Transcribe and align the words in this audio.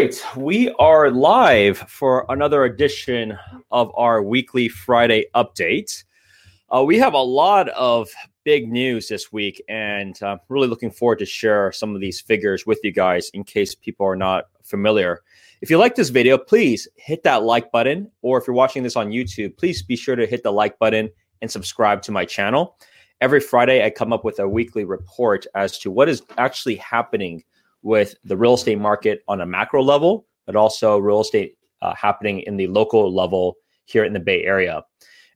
right, 0.00 0.24
we 0.34 0.70
are 0.78 1.10
live 1.10 1.76
for 1.76 2.24
another 2.30 2.64
edition 2.64 3.36
of 3.70 3.92
our 3.94 4.22
weekly 4.22 4.66
Friday 4.66 5.26
update. 5.34 6.04
Uh, 6.74 6.82
we 6.82 6.98
have 6.98 7.12
a 7.12 7.18
lot 7.18 7.68
of 7.70 8.08
big 8.42 8.72
news 8.72 9.08
this 9.08 9.30
week, 9.30 9.62
and 9.68 10.18
I'm 10.22 10.36
uh, 10.36 10.38
really 10.48 10.68
looking 10.68 10.90
forward 10.90 11.18
to 11.18 11.26
share 11.26 11.70
some 11.70 11.94
of 11.94 12.00
these 12.00 12.18
figures 12.18 12.64
with 12.64 12.80
you 12.82 12.92
guys 12.92 13.28
in 13.34 13.44
case 13.44 13.74
people 13.74 14.06
are 14.06 14.16
not 14.16 14.46
familiar. 14.62 15.20
If 15.60 15.68
you 15.68 15.76
like 15.76 15.96
this 15.96 16.08
video, 16.08 16.38
please 16.38 16.88
hit 16.96 17.22
that 17.24 17.42
like 17.42 17.70
button, 17.70 18.10
or 18.22 18.38
if 18.38 18.46
you're 18.46 18.56
watching 18.56 18.82
this 18.82 18.96
on 18.96 19.10
YouTube, 19.10 19.58
please 19.58 19.82
be 19.82 19.96
sure 19.96 20.16
to 20.16 20.24
hit 20.24 20.42
the 20.42 20.50
like 20.50 20.78
button 20.78 21.10
and 21.42 21.50
subscribe 21.50 22.00
to 22.04 22.10
my 22.10 22.24
channel. 22.24 22.78
Every 23.20 23.40
Friday, 23.40 23.84
I 23.84 23.90
come 23.90 24.14
up 24.14 24.24
with 24.24 24.38
a 24.38 24.48
weekly 24.48 24.86
report 24.86 25.44
as 25.54 25.78
to 25.80 25.90
what 25.90 26.08
is 26.08 26.22
actually 26.38 26.76
happening 26.76 27.44
with 27.82 28.14
the 28.24 28.36
real 28.36 28.54
estate 28.54 28.78
market 28.78 29.22
on 29.28 29.40
a 29.40 29.46
macro 29.46 29.82
level, 29.82 30.26
but 30.46 30.56
also 30.56 30.98
real 30.98 31.20
estate 31.20 31.56
uh, 31.82 31.94
happening 31.94 32.40
in 32.40 32.56
the 32.56 32.66
local 32.66 33.12
level 33.14 33.56
here 33.84 34.04
in 34.04 34.12
the 34.12 34.20
Bay 34.20 34.44
Area. 34.44 34.82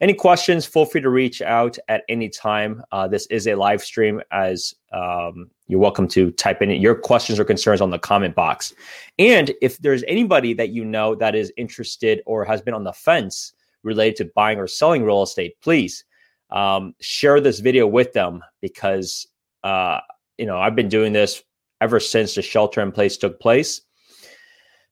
Any 0.01 0.13
questions, 0.13 0.67
feel 0.67 0.85
free 0.85 1.01
to 1.01 1.09
reach 1.09 1.41
out 1.41 1.79
at 1.89 2.03
any 2.09 2.29
time. 2.29 2.83
Uh, 2.93 3.07
this 3.07 3.27
is 3.27 3.47
a 3.47 3.55
live 3.55 3.83
stream, 3.83 4.21
as 4.33 4.75
um, 4.93 5.51
you're 5.69 5.81
welcome 5.81 6.09
to 6.09 6.31
type 6.33 6.61
in 6.63 6.71
your 6.71 6.95
questions 6.95 7.39
or 7.39 7.45
concerns 7.45 7.81
on 7.81 7.91
the 7.91 7.99
comment 7.99 8.35
box. 8.35 8.75
And 9.19 9.53
if 9.63 9.79
there's 9.79 10.03
anybody 10.09 10.53
that 10.55 10.71
you 10.71 10.85
know 10.85 11.15
that 11.15 11.35
is 11.35 11.53
interested 11.57 12.23
or 12.27 12.45
has 12.45 12.61
been 12.61 12.75
on 12.75 12.85
the 12.85 12.93
fence 12.93 13.55
related 13.83 14.17
to 14.17 14.33
buying 14.35 14.59
or 14.59 14.67
selling 14.67 15.05
real 15.05 15.23
estate, 15.23 15.55
please 15.63 16.05
um, 16.51 16.95
share 17.01 17.41
this 17.41 17.61
video 17.61 17.87
with 17.87 18.13
them 18.13 18.43
because 18.61 19.27
uh, 19.63 20.01
you 20.39 20.47
know 20.47 20.59
I've 20.59 20.77
been 20.77 20.89
doing 20.89 21.13
this 21.13 21.43
ever 21.81 22.01
since 22.01 22.35
the 22.35 22.43
shelter 22.43 22.81
in 22.81 22.93
place 22.93 23.17
took 23.17 23.41
place. 23.41 23.81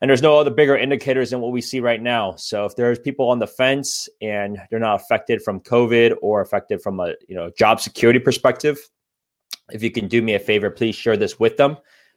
And 0.01 0.09
there's 0.09 0.23
no 0.23 0.37
other 0.37 0.51
bigger 0.51 0.77
indicators 0.77 1.31
than 1.31 1.41
what 1.41 1.53
we 1.53 1.61
see 1.61 1.79
right 1.79 2.03
now. 2.03 2.35
So 2.35 2.65
if 2.65 2.75
there's 2.75 2.99
people 2.99 3.29
on 3.29 3.39
the 3.39 3.47
fence 3.47 4.09
and 4.21 4.59
they're 4.69 4.81
not 4.81 5.01
affected 5.01 5.43
from 5.43 5.61
COVID 5.61 6.17
or 6.21 6.41
affected 6.41 6.83
from 6.83 6.99
a 6.99 7.15
you 7.29 7.37
know 7.37 7.51
job 7.57 7.81
security 7.81 8.19
perspective, 8.19 8.79
if 9.71 9.83
you 9.83 9.93
can 9.93 10.09
do 10.09 10.21
me 10.21 10.35
a 10.35 10.41
favor, 10.41 10.71
please 10.71 10.97
share 10.97 11.17
this 11.17 11.39
with 11.39 11.57
them. 11.57 11.77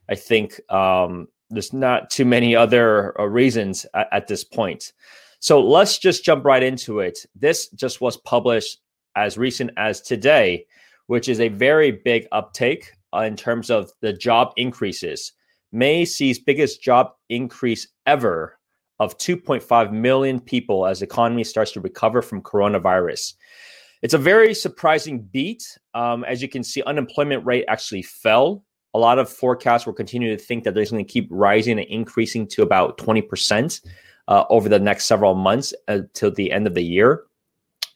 I 0.09 0.15
think 0.15 0.59
um, 0.71 1.27
there's 1.51 1.73
not 1.73 2.09
too 2.09 2.25
many 2.25 2.55
other 2.55 3.19
uh, 3.19 3.25
reasons 3.25 3.85
at, 3.93 4.07
at 4.11 4.27
this 4.27 4.43
point. 4.43 4.93
So 5.39 5.61
let's 5.61 5.99
just 5.99 6.25
jump 6.25 6.43
right 6.43 6.63
into 6.63 7.01
it. 7.01 7.19
This 7.35 7.69
just 7.69 8.01
was 8.01 8.17
published 8.17 8.79
as 9.15 9.37
recent 9.37 9.71
as 9.77 10.01
today, 10.01 10.65
which 11.05 11.29
is 11.29 11.39
a 11.39 11.49
very 11.49 11.91
big 11.91 12.27
uptake 12.31 12.93
uh, 13.15 13.21
in 13.21 13.35
terms 13.35 13.69
of 13.69 13.91
the 14.01 14.13
job 14.13 14.53
increases. 14.57 15.31
May 15.71 16.05
sees 16.05 16.39
biggest 16.39 16.81
job 16.81 17.11
increase 17.29 17.87
ever 18.05 18.57
of 18.99 19.17
2.5 19.17 19.91
million 19.91 20.39
people 20.39 20.85
as 20.85 20.99
the 20.99 21.05
economy 21.05 21.43
starts 21.43 21.71
to 21.73 21.81
recover 21.81 22.21
from 22.21 22.41
coronavirus. 22.41 23.33
It's 24.01 24.13
a 24.13 24.19
very 24.19 24.53
surprising 24.53 25.21
beat. 25.21 25.63
Um, 25.93 26.23
as 26.25 26.41
you 26.41 26.47
can 26.47 26.63
see, 26.63 26.81
unemployment 26.83 27.45
rate 27.45 27.65
actually 27.67 28.03
fell. 28.03 28.63
A 28.93 28.99
lot 28.99 29.19
of 29.19 29.29
forecasts 29.29 29.85
will 29.85 29.93
continue 29.93 30.35
to 30.35 30.41
think 30.41 30.63
that 30.63 30.73
they're 30.73 30.85
going 30.85 31.03
to 31.03 31.11
keep 31.11 31.27
rising 31.29 31.79
and 31.79 31.87
increasing 31.89 32.47
to 32.49 32.61
about 32.61 32.97
20% 32.97 33.81
uh, 34.27 34.45
over 34.49 34.69
the 34.69 34.79
next 34.79 35.05
several 35.05 35.35
months 35.35 35.73
until 35.87 36.31
the 36.31 36.51
end 36.51 36.67
of 36.67 36.73
the 36.73 36.83
year, 36.83 37.23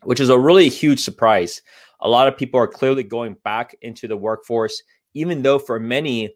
which 0.03 0.19
is 0.19 0.29
a 0.29 0.37
really 0.37 0.67
huge 0.67 0.99
surprise. 0.99 1.61
A 2.01 2.09
lot 2.09 2.27
of 2.27 2.37
people 2.37 2.59
are 2.59 2.67
clearly 2.67 3.03
going 3.03 3.35
back 3.43 3.75
into 3.81 4.07
the 4.07 4.17
workforce 4.17 4.81
even 5.13 5.41
though 5.41 5.59
for 5.59 5.79
many, 5.79 6.29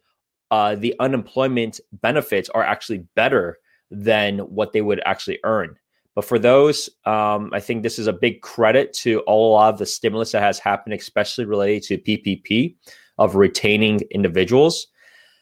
uh, 0.51 0.75
the 0.75 0.95
unemployment 0.99 1.79
benefits 1.93 2.49
are 2.49 2.63
actually 2.63 3.05
better 3.15 3.57
than 3.91 4.39
what 4.39 4.73
they 4.73 4.81
would 4.81 5.01
actually 5.05 5.39
earn. 5.43 5.75
But 6.15 6.25
for 6.25 6.37
those, 6.37 6.89
um, 7.05 7.49
I 7.53 7.59
think 7.59 7.81
this 7.81 7.97
is 7.97 8.07
a 8.07 8.13
big 8.13 8.41
credit 8.41 8.93
to 8.97 9.19
all 9.21 9.57
of 9.57 9.79
the 9.79 9.85
stimulus 9.85 10.31
that 10.31 10.43
has 10.43 10.59
happened, 10.59 10.93
especially 10.93 11.45
related 11.45 11.83
to 11.83 11.97
PPP 11.97 12.75
of 13.17 13.35
retaining 13.35 14.01
individuals. 14.11 14.87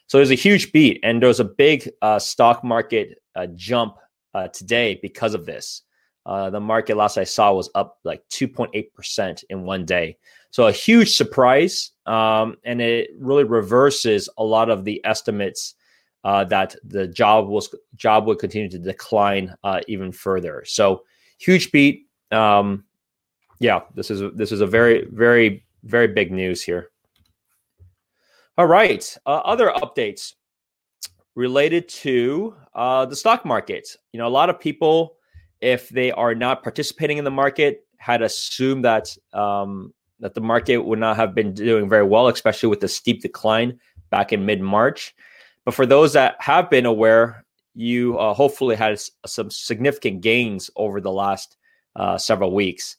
So 0.08 0.18
there's 0.18 0.32
a 0.32 0.36
huge 0.36 0.72
beat, 0.72 1.00
and 1.04 1.22
there's 1.22 1.40
a 1.40 1.46
big 1.46 1.90
uh, 2.02 2.20
stock 2.20 2.64
market 2.64 3.18
uh, 3.36 3.48
jump 3.56 3.96
uh, 4.34 4.48
today 4.50 5.00
because 5.02 5.34
of 5.34 5.46
this. 5.46 5.84
Uh, 6.26 6.50
the 6.50 6.60
market 6.60 6.96
last 6.96 7.18
I 7.18 7.24
saw 7.24 7.54
was 7.54 7.70
up 7.74 8.00
like 8.04 8.28
2.8% 8.30 9.44
in 9.50 9.64
one 9.64 9.86
day. 9.86 10.18
So 10.52 10.68
a 10.68 10.72
huge 10.72 11.16
surprise, 11.16 11.92
um, 12.06 12.58
and 12.64 12.82
it 12.82 13.10
really 13.18 13.44
reverses 13.44 14.30
a 14.38 14.44
lot 14.44 14.70
of 14.70 14.84
the 14.84 15.02
estimates 15.06 15.76
uh, 16.24 16.44
that 16.46 16.76
the 16.84 17.08
job 17.08 17.48
was 17.48 17.74
job 17.96 18.28
would 18.28 18.38
continue 18.38 18.70
to 18.70 18.78
decline 18.78 19.56
uh, 19.64 19.82
even 19.88 20.12
further. 20.12 20.64
So 20.66 21.04
huge 21.40 21.72
beat. 21.72 22.08
Um, 22.32 22.84
yeah, 23.60 23.82
this 23.96 24.12
is 24.12 24.22
this 24.36 24.52
is 24.52 24.62
a 24.62 24.68
very 24.68 25.08
very 25.12 25.66
very 25.84 26.08
big 26.08 26.32
news 26.32 26.62
here. 26.62 26.90
All 28.58 28.68
right, 28.68 29.18
uh, 29.26 29.42
other 29.46 29.72
updates 29.72 30.34
related 31.36 31.88
to 31.88 32.56
uh, 32.76 33.06
the 33.06 33.16
stock 33.16 33.46
market. 33.46 33.88
You 34.12 34.20
know, 34.20 34.28
a 34.28 34.30
lot 34.30 34.50
of 34.50 34.60
people, 34.60 35.16
if 35.62 35.90
they 35.90 36.12
are 36.12 36.36
not 36.36 36.64
participating 36.64 37.18
in 37.18 37.24
the 37.24 37.32
market, 37.32 37.86
had 37.98 38.22
assumed 38.22 38.84
that 38.86 39.16
um, 39.34 39.94
that 40.20 40.34
the 40.34 40.42
market 40.42 40.78
would 40.78 41.00
not 41.00 41.16
have 41.16 41.34
been 41.34 41.54
doing 41.54 41.90
very 41.90 42.06
well, 42.06 42.28
especially 42.28 42.70
with 42.70 42.80
the 42.80 42.88
steep 42.88 43.22
decline 43.22 43.80
back 44.10 44.34
in 44.34 44.46
mid 44.46 44.62
March. 44.62 45.16
But 45.66 45.74
for 45.74 45.86
those 45.86 46.14
that 46.14 46.36
have 46.40 46.70
been 46.70 46.86
aware, 46.86 47.46
you 47.74 48.18
uh, 48.18 48.34
hopefully 48.34 48.76
had 48.76 49.00
some 49.26 49.50
significant 49.50 50.22
gains 50.22 50.70
over 50.76 51.00
the 51.00 51.12
last 51.12 51.58
uh, 51.96 52.18
several 52.18 52.54
weeks. 52.54 52.98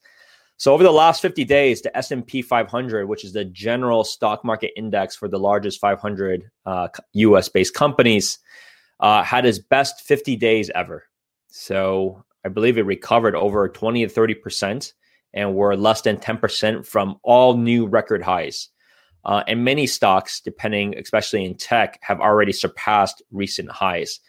So 0.57 0.73
over 0.73 0.85
the 0.85 0.93
last 0.93 1.21
50 1.23 1.45
days, 1.45 1.83
the 1.83 1.97
S&P 1.97 2.41
500, 2.41 3.09
which 3.09 3.25
is 3.25 3.33
the 3.33 3.45
general 3.45 4.05
stock 4.05 4.45
market 4.45 4.71
index 4.77 5.17
for 5.17 5.27
the 5.27 5.39
largest 5.39 5.81
500 5.81 6.49
uh, 6.65 6.89
U.S.-based 7.15 7.73
companies, 7.73 8.39
uh, 9.01 9.25
had 9.25 9.45
its 9.45 9.59
best 9.59 10.03
50 10.03 10.37
days 10.37 10.71
ever. 10.73 11.05
So 11.49 12.25
I 12.45 12.49
believe 12.49 12.79
it 12.79 12.87
recovered 12.87 13.35
over 13.35 13.69
20 13.69 14.05
to 14.05 14.09
30 14.09 14.35
percent 14.35 14.93
and 15.35 15.55
were 15.55 15.77
less 15.77 16.03
than 16.03 16.17
10% 16.19 16.87
from 16.87 17.17
all 17.23 17.57
new 17.57 17.87
record 17.87 18.23
highs. 18.23 18.69
Uh, 19.25 19.43
and 19.47 19.65
many 19.65 19.87
stocks, 19.87 20.41
depending, 20.41 20.97
especially 20.99 21.45
in 21.45 21.55
tech, 21.55 21.99
have 22.03 22.21
already 22.21 22.53
surpassed 22.53 23.23
recent 23.31 23.71
highs. 23.71 24.21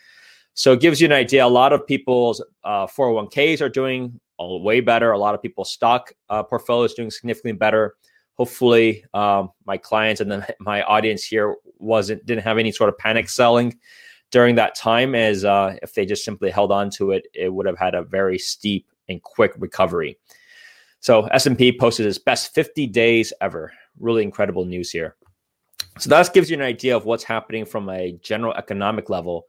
So 0.53 0.74
it 0.74 0.81
gives 0.81 1.01
you 1.01 1.06
an 1.06 1.13
idea. 1.13 1.46
A 1.46 1.47
lot 1.47 1.74
of 1.74 1.85
people's 1.88 2.44
uh, 2.63 2.85
401ks 2.85 3.59
are 3.62 3.69
doing 3.69 4.19
way 4.40 4.81
better. 4.81 5.12
A 5.12 5.18
lot 5.18 5.34
of 5.34 5.41
people's 5.41 5.72
stock 5.72 6.12
uh, 6.30 6.44
portfolios 6.44 6.94
doing 6.94 7.09
significantly 7.09 7.57
better. 7.57 7.95
Hopefully, 8.35 9.03
um, 9.13 9.51
my 9.66 9.78
clients 9.78 10.22
and 10.22 10.31
then 10.31 10.45
my 10.59 10.84
audience 10.84 11.24
here 11.24 11.56
wasn't 11.80 12.25
didn't 12.25 12.44
have 12.44 12.57
any 12.57 12.72
sort 12.72 12.90
of 12.90 12.97
panic 12.97 13.30
selling 13.30 13.78
during 14.34 14.56
that 14.56 14.76
time. 14.76 15.16
As 15.16 15.46
uh, 15.46 15.78
if 15.82 15.94
they 15.94 16.06
just 16.06 16.26
simply 16.26 16.50
held 16.50 16.72
on 16.72 16.90
to 16.92 17.12
it, 17.12 17.28
it 17.34 17.54
would 17.54 17.68
have 17.68 17.78
had 17.78 17.96
a 17.96 18.04
very 18.04 18.38
steep 18.38 18.92
and 19.08 19.22
quick 19.22 19.54
recovery. 19.58 20.18
So 21.00 21.28
S&P 21.28 21.78
posted 21.78 22.08
its 22.08 22.18
best 22.18 22.54
50 22.54 22.88
days 22.88 23.32
ever. 23.42 23.72
Really 24.00 24.24
incredible 24.24 24.66
news 24.66 24.90
here. 24.90 25.16
So 26.00 26.10
that 26.10 26.34
gives 26.34 26.50
you 26.50 26.58
an 26.58 26.64
idea 26.64 26.98
of 26.98 27.06
what's 27.06 27.24
happening 27.24 27.66
from 27.66 27.90
a 27.90 28.18
general 28.24 28.54
economic 28.56 29.10
level. 29.10 29.46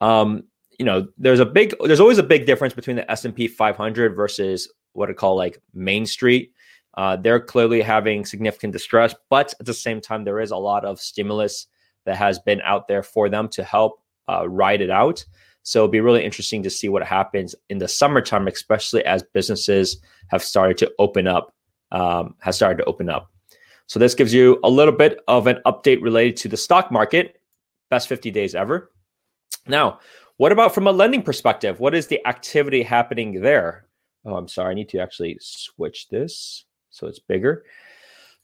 Um, 0.00 0.44
you 0.78 0.84
know, 0.84 1.06
there's 1.16 1.40
a 1.40 1.46
big, 1.46 1.74
there's 1.84 2.00
always 2.00 2.18
a 2.18 2.22
big 2.22 2.46
difference 2.46 2.74
between 2.74 2.96
the 2.96 3.08
S&P 3.08 3.46
500 3.46 4.16
versus 4.16 4.72
what 4.94 5.08
I 5.08 5.12
call 5.12 5.36
like 5.36 5.62
Main 5.72 6.06
Street. 6.06 6.52
Uh, 6.94 7.16
they're 7.16 7.40
clearly 7.40 7.82
having 7.82 8.24
significant 8.24 8.72
distress, 8.72 9.14
but 9.30 9.54
at 9.60 9.66
the 9.66 9.74
same 9.74 10.00
time, 10.00 10.24
there 10.24 10.40
is 10.40 10.50
a 10.50 10.56
lot 10.56 10.84
of 10.84 11.00
stimulus 11.00 11.68
that 12.06 12.16
has 12.16 12.38
been 12.40 12.60
out 12.62 12.88
there 12.88 13.02
for 13.02 13.28
them 13.28 13.48
to 13.48 13.62
help 13.62 14.00
uh, 14.28 14.48
ride 14.48 14.80
it 14.80 14.90
out. 14.90 15.24
So 15.62 15.80
it'll 15.80 15.88
be 15.88 16.00
really 16.00 16.24
interesting 16.24 16.62
to 16.62 16.70
see 16.70 16.88
what 16.88 17.02
happens 17.02 17.54
in 17.70 17.78
the 17.78 17.88
summertime, 17.88 18.46
especially 18.46 19.04
as 19.04 19.22
businesses 19.22 19.98
have 20.28 20.42
started 20.42 20.76
to 20.78 20.92
open 20.98 21.26
up, 21.26 21.54
um, 21.90 22.34
has 22.40 22.56
started 22.56 22.78
to 22.78 22.84
open 22.84 23.08
up. 23.08 23.30
So 23.86 23.98
this 23.98 24.14
gives 24.14 24.32
you 24.32 24.60
a 24.62 24.70
little 24.70 24.92
bit 24.92 25.20
of 25.28 25.46
an 25.46 25.58
update 25.66 26.02
related 26.02 26.36
to 26.38 26.48
the 26.48 26.56
stock 26.56 26.90
market, 26.90 27.40
best 27.90 28.08
50 28.08 28.30
days 28.30 28.54
ever. 28.54 28.90
Now, 29.66 30.00
what 30.36 30.52
about 30.52 30.74
from 30.74 30.86
a 30.86 30.92
lending 30.92 31.22
perspective? 31.22 31.80
What 31.80 31.94
is 31.94 32.06
the 32.06 32.26
activity 32.26 32.82
happening 32.82 33.40
there? 33.40 33.86
Oh, 34.24 34.36
I'm 34.36 34.48
sorry. 34.48 34.70
I 34.70 34.74
need 34.74 34.88
to 34.90 34.98
actually 34.98 35.38
switch 35.40 36.08
this 36.08 36.64
so 36.94 37.08
it's 37.08 37.18
bigger. 37.18 37.64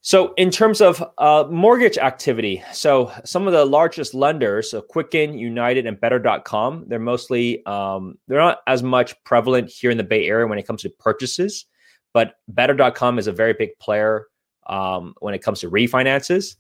So, 0.03 0.33
in 0.39 0.51
terms 0.51 0.81
of 0.81 1.03
uh, 1.19 1.45
mortgage 1.51 1.99
activity, 1.99 2.63
so 2.73 3.13
some 3.25 3.47
of 3.47 3.53
the 3.53 3.67
largest 3.67 4.15
lenders, 4.15 4.71
so 4.71 4.81
Quicken, 4.81 5.37
United, 5.37 5.85
and 5.85 6.01
Better.com, 6.01 6.85
they're 6.89 6.99
mostly 6.99 7.65
um, 7.67 8.17
they're 8.27 8.39
not 8.39 8.61
as 8.67 8.83
much 8.83 9.15
prevalent 9.25 9.71
here 9.71 9.91
in 9.91 9.99
the 9.99 10.05
Bay 10.05 10.27
Area 10.27 10.47
when 10.47 10.59
it 10.59 10.67
comes 10.67 10.81
to 10.83 10.91
purchases, 10.91 11.67
but 12.15 12.37
Better.com 12.49 13.19
is 13.19 13.27
a 13.27 13.33
very 13.33 13.53
big 13.53 13.79
player 13.79 14.27
um, 14.69 15.15
when 15.21 15.35
it 15.35 15.43
comes 15.43 15.61
to 15.61 15.71
refinances. 15.71 16.57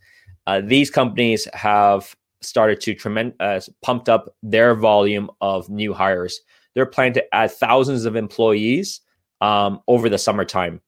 Uh, 0.46 0.60
these 0.62 0.90
companies 0.90 1.48
have 1.54 2.14
started 2.42 2.78
to 2.82 2.94
tremend 2.94 3.32
uh, 3.40 3.60
pumped 3.80 4.10
up 4.10 4.34
their 4.42 4.74
volume 4.74 5.30
of 5.40 5.70
new 5.70 5.94
hires. 5.94 6.40
They're 6.74 6.84
planning 6.84 7.14
to 7.14 7.34
add 7.34 7.52
thousands 7.52 8.04
of 8.04 8.16
employees 8.16 9.00
um, 9.40 9.80
over 9.88 10.10
the 10.10 10.18
summertime. 10.18 10.82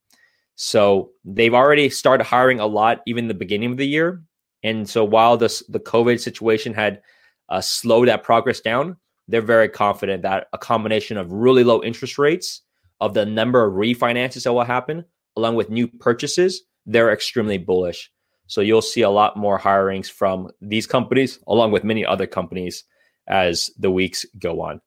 So 0.64 1.10
they've 1.24 1.52
already 1.52 1.90
started 1.90 2.22
hiring 2.22 2.60
a 2.60 2.66
lot, 2.66 3.00
even 3.04 3.26
the 3.26 3.34
beginning 3.34 3.72
of 3.72 3.78
the 3.78 3.86
year. 3.86 4.22
And 4.62 4.88
so 4.88 5.04
while 5.04 5.36
this 5.36 5.60
the 5.68 5.80
COVID 5.80 6.20
situation 6.20 6.72
had 6.72 7.02
uh, 7.48 7.60
slowed 7.60 8.06
that 8.06 8.22
progress 8.22 8.60
down, 8.60 8.96
they're 9.26 9.42
very 9.42 9.68
confident 9.68 10.22
that 10.22 10.46
a 10.52 10.58
combination 10.58 11.16
of 11.16 11.32
really 11.32 11.64
low 11.64 11.82
interest 11.82 12.16
rates, 12.16 12.62
of 13.00 13.12
the 13.12 13.26
number 13.26 13.64
of 13.64 13.74
refinances 13.74 14.44
that 14.44 14.52
will 14.52 14.62
happen, 14.62 15.04
along 15.36 15.56
with 15.56 15.68
new 15.68 15.88
purchases, 15.88 16.62
they're 16.86 17.12
extremely 17.12 17.58
bullish. 17.58 18.08
So 18.46 18.60
you'll 18.60 18.82
see 18.82 19.02
a 19.02 19.10
lot 19.10 19.36
more 19.36 19.58
hirings 19.58 20.08
from 20.08 20.48
these 20.60 20.86
companies, 20.86 21.40
along 21.48 21.72
with 21.72 21.82
many 21.82 22.06
other 22.06 22.28
companies, 22.28 22.84
as 23.26 23.68
the 23.76 23.90
weeks 23.90 24.24
go 24.38 24.60
on. 24.60 24.80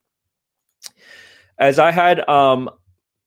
As 1.59 1.79
I 1.79 1.91
had 1.91 2.25
um, 2.29 2.69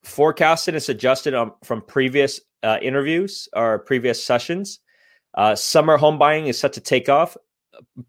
forecasted 0.08 0.74
and 0.74 0.82
suggested 0.82 1.34
from 1.62 1.82
previous 1.82 2.40
uh, 2.62 2.78
interviews 2.82 3.48
or 3.54 3.78
previous 3.80 4.24
sessions, 4.24 4.80
uh, 5.34 5.54
summer 5.54 5.96
home 5.96 6.18
buying 6.18 6.46
is 6.46 6.58
set 6.58 6.72
to 6.72 6.80
take 6.80 7.08
off. 7.08 7.36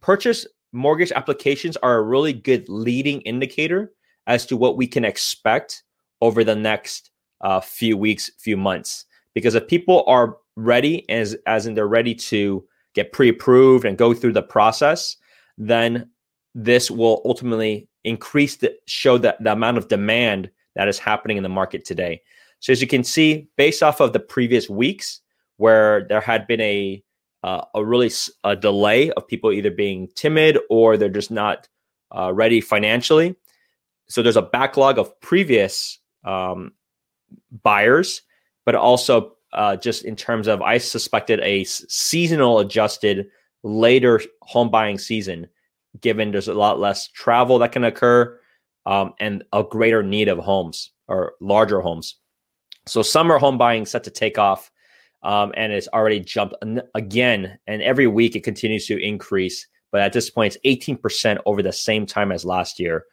Purchase 0.01 0.48
mortgage 0.72 1.12
applications 1.12 1.78
are 1.78 1.98
a 1.98 2.01
really 2.01 2.34
good 2.34 2.68
leading 2.69 3.22
indicator 3.22 3.92
as 4.28 4.46
to 4.46 4.57
what 4.57 4.78
we 4.78 4.88
can 4.88 5.06
expect 5.06 5.84
over 6.22 6.44
the 6.44 6.56
next 6.56 7.12
uh, 7.42 7.60
few 7.60 7.98
weeks, 7.98 8.31
few 8.40 8.57
months. 8.57 9.06
Because 9.36 9.56
if 9.56 9.68
people 9.68 10.04
are 10.07 10.38
ready, 10.56 11.07
as 11.10 11.36
as 11.45 11.68
in 11.68 11.75
they're 11.75 11.88
ready 11.88 12.16
to 12.16 12.63
get 12.95 13.12
pre-approved 13.12 13.86
and 13.86 13.98
go 13.98 14.13
through 14.13 14.34
the 14.34 14.42
process, 14.42 15.16
then 15.57 16.10
this 16.56 16.90
will 16.90 17.22
ultimately 17.25 17.88
increase 18.04 18.57
the 18.57 18.74
show 18.88 19.18
that 19.18 19.42
the 19.44 19.52
amount 19.52 19.78
of 19.78 19.88
demand 19.88 20.50
that 20.80 20.88
is 20.88 20.98
happening 20.98 21.36
in 21.36 21.44
the 21.44 21.50
market 21.50 21.84
today. 21.84 22.22
So 22.62 22.72
as 22.72 22.80
you 22.80 22.88
can 22.88 23.04
see, 23.04 23.50
based 23.58 23.84
off 23.84 24.00
of 24.00 24.14
the 24.14 24.20
previous 24.20 24.70
weeks, 24.70 25.20
where 25.58 26.08
there 26.08 26.22
had 26.22 26.48
been 26.48 26.62
a 26.62 27.04
uh, 27.44 27.66
a 27.76 27.84
really 27.84 28.10
a 28.46 28.56
delay 28.56 29.12
of 29.12 29.28
people 29.28 29.52
either 29.52 29.72
being 29.72 30.08
timid 30.16 30.58
or 30.70 30.96
they're 30.96 31.10
just 31.10 31.31
not 31.31 31.68
uh, 32.16 32.31
ready 32.34 32.62
financially. 32.62 33.36
So 34.08 34.22
there's 34.22 34.38
a 34.38 34.42
backlog 34.42 34.98
of 34.98 35.20
previous 35.20 36.00
um, 36.24 36.72
buyers, 37.62 38.22
but 38.66 38.76
also 38.76 39.34
uh, 39.52 39.76
just 39.76 40.06
in 40.06 40.16
terms 40.16 40.48
of 40.48 40.62
I 40.62 40.78
suspected 40.78 41.42
a 41.42 41.66
seasonal 41.66 42.60
adjusted 42.60 43.28
later 43.64 44.22
home 44.44 44.70
buying 44.72 44.98
season, 44.98 45.48
given 46.00 46.31
there's 46.31 46.48
a 46.48 46.54
lot 46.54 46.80
less 46.80 47.10
travel 47.10 47.60
that 47.60 47.74
can 47.74 47.84
occur 47.84 48.39
um, 48.90 49.14
and 49.20 49.44
a 49.54 49.64
greater 49.64 50.02
need 50.02 50.28
of 50.28 50.40
homes 50.40 50.92
or 51.08 51.34
larger 51.40 51.80
homes. 51.80 52.16
So 52.88 53.04
summer 53.04 53.38
home 53.38 53.58
buying 53.58 53.86
set 53.86 54.04
to 54.06 54.10
take 54.10 54.40
off 54.40 54.72
um, 55.22 55.54
and 55.56 55.72
it's 55.72 55.88
already 55.90 56.20
jumped 56.20 56.56
again. 56.96 57.60
And 57.68 57.84
every 57.84 58.08
week 58.08 58.36
it 58.36 58.44
continues 58.44 58.88
to 58.88 58.98
increase. 59.00 59.68
But 59.92 60.02
at 60.02 60.14
this 60.14 60.32
point, 60.32 60.56
it's 60.64 60.84
18% 60.84 61.38
over 61.46 61.62
the 61.62 61.72
same 61.72 62.08
time 62.08 62.32
as 62.32 62.46
last 62.46 62.80
year. 62.80 63.06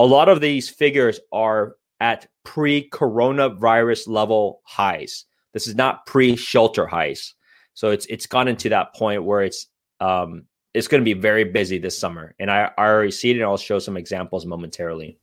A 0.00 0.04
lot 0.04 0.28
of 0.28 0.40
these 0.40 0.68
figures 0.68 1.20
are 1.32 1.76
at 2.00 2.26
pre 2.44 2.88
coronavirus 2.90 4.08
level 4.08 4.62
highs. 4.64 5.26
This 5.52 5.68
is 5.68 5.76
not 5.76 6.06
pre 6.06 6.34
shelter 6.34 6.86
highs. 6.86 7.34
So 7.74 7.90
it's 7.90 8.06
it's 8.06 8.26
gotten 8.26 8.56
to 8.56 8.68
that 8.70 8.94
point 8.94 9.24
where 9.24 9.42
it's 9.42 9.66
um, 10.00 10.46
it's 10.74 10.88
going 10.88 11.00
to 11.00 11.04
be 11.04 11.18
very 11.18 11.44
busy 11.44 11.78
this 11.78 11.98
summer. 11.98 12.34
And 12.38 12.50
I, 12.50 12.70
I 12.76 12.86
already 12.86 13.12
see 13.12 13.30
it, 13.30 13.34
and 13.34 13.44
I'll 13.44 13.56
show 13.56 13.78
some 13.78 13.96
examples 13.96 14.44
momentarily. 14.44 15.16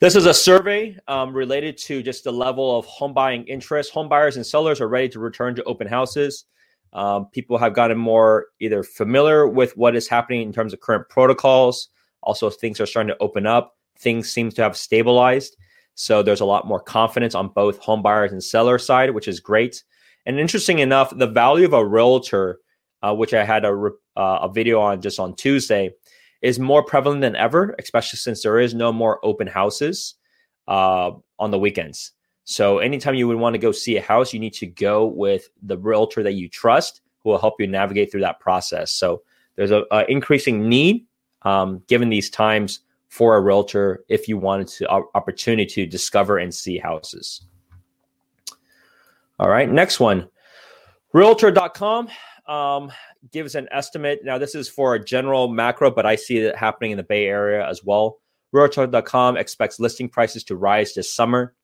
This 0.00 0.16
is 0.16 0.26
a 0.26 0.34
survey 0.34 0.96
um, 1.08 1.34
related 1.34 1.76
to 1.78 2.02
just 2.02 2.24
the 2.24 2.32
level 2.32 2.78
of 2.78 2.86
home 2.86 3.12
buying 3.12 3.44
interest. 3.44 3.92
Home 3.92 4.08
buyers 4.08 4.36
and 4.36 4.46
sellers 4.46 4.80
are 4.80 4.88
ready 4.88 5.08
to 5.10 5.18
return 5.18 5.54
to 5.56 5.64
open 5.64 5.86
houses. 5.86 6.44
Um, 6.92 7.26
people 7.32 7.58
have 7.58 7.74
gotten 7.74 7.98
more 7.98 8.46
either 8.60 8.82
familiar 8.82 9.48
with 9.48 9.76
what 9.76 9.96
is 9.96 10.06
happening 10.06 10.42
in 10.42 10.52
terms 10.52 10.72
of 10.72 10.80
current 10.80 11.08
protocols. 11.08 11.88
Also, 12.22 12.50
things 12.50 12.80
are 12.80 12.86
starting 12.86 13.08
to 13.08 13.22
open 13.22 13.46
up. 13.46 13.76
Things 13.98 14.30
seem 14.30 14.50
to 14.50 14.62
have 14.62 14.76
stabilized. 14.76 15.56
So 15.94 16.22
there's 16.22 16.40
a 16.40 16.44
lot 16.44 16.66
more 16.66 16.80
confidence 16.80 17.34
on 17.34 17.48
both 17.48 17.78
home 17.78 18.02
buyers 18.02 18.32
and 18.32 18.42
seller 18.42 18.78
side, 18.78 19.10
which 19.10 19.28
is 19.28 19.40
great. 19.40 19.82
And 20.26 20.38
interesting 20.38 20.78
enough, 20.78 21.16
the 21.16 21.26
value 21.26 21.66
of 21.66 21.72
a 21.72 21.84
realtor, 21.84 22.60
uh, 23.04 23.14
which 23.14 23.34
I 23.34 23.44
had 23.44 23.64
a, 23.64 23.90
uh, 24.16 24.38
a 24.42 24.48
video 24.48 24.80
on 24.80 25.02
just 25.02 25.20
on 25.20 25.34
Tuesday, 25.34 25.90
is 26.40 26.58
more 26.58 26.82
prevalent 26.82 27.20
than 27.20 27.36
ever, 27.36 27.74
especially 27.78 28.16
since 28.16 28.42
there 28.42 28.58
is 28.58 28.74
no 28.74 28.92
more 28.92 29.24
open 29.24 29.46
houses 29.46 30.14
uh, 30.68 31.10
on 31.38 31.50
the 31.50 31.58
weekends. 31.58 32.12
So 32.44 32.78
anytime 32.78 33.14
you 33.14 33.28
would 33.28 33.36
want 33.36 33.54
to 33.54 33.58
go 33.58 33.72
see 33.72 33.96
a 33.96 34.02
house, 34.02 34.32
you 34.32 34.40
need 34.40 34.54
to 34.54 34.66
go 34.66 35.06
with 35.06 35.48
the 35.62 35.76
realtor 35.76 36.22
that 36.22 36.32
you 36.32 36.48
trust, 36.48 37.02
who 37.22 37.30
will 37.30 37.38
help 37.38 37.60
you 37.60 37.66
navigate 37.66 38.10
through 38.10 38.22
that 38.22 38.40
process. 38.40 38.90
So 38.90 39.22
there's 39.56 39.70
a 39.70 39.84
increasing 40.08 40.68
need, 40.68 41.06
um, 41.42 41.82
given 41.88 42.08
these 42.08 42.30
times, 42.30 42.80
for 43.08 43.36
a 43.36 43.40
realtor 43.40 44.04
if 44.08 44.28
you 44.28 44.36
wanted 44.38 44.68
to 44.68 44.90
uh, 44.90 45.02
opportunity 45.14 45.66
to 45.66 45.86
discover 45.86 46.38
and 46.38 46.54
see 46.54 46.78
houses. 46.78 47.42
All 49.38 49.48
right, 49.48 49.70
next 49.70 50.00
one, 50.00 50.28
Realtor.com. 51.14 52.08
Um, 52.46 52.92
gives 53.30 53.54
an 53.54 53.68
estimate. 53.70 54.20
Now, 54.22 54.36
this 54.36 54.54
is 54.54 54.68
for 54.68 54.94
a 54.94 55.04
general 55.04 55.48
macro, 55.48 55.90
but 55.90 56.04
I 56.04 56.16
see 56.16 56.38
it 56.38 56.56
happening 56.56 56.90
in 56.90 56.98
the 56.98 57.02
Bay 57.02 57.26
Area 57.26 57.66
as 57.66 57.82
well. 57.82 58.18
Realtor.com 58.52 59.36
expects 59.36 59.80
listing 59.80 60.08
prices 60.08 60.44
to 60.44 60.56
rise 60.56 60.94
this 60.94 61.12
summer. 61.12 61.54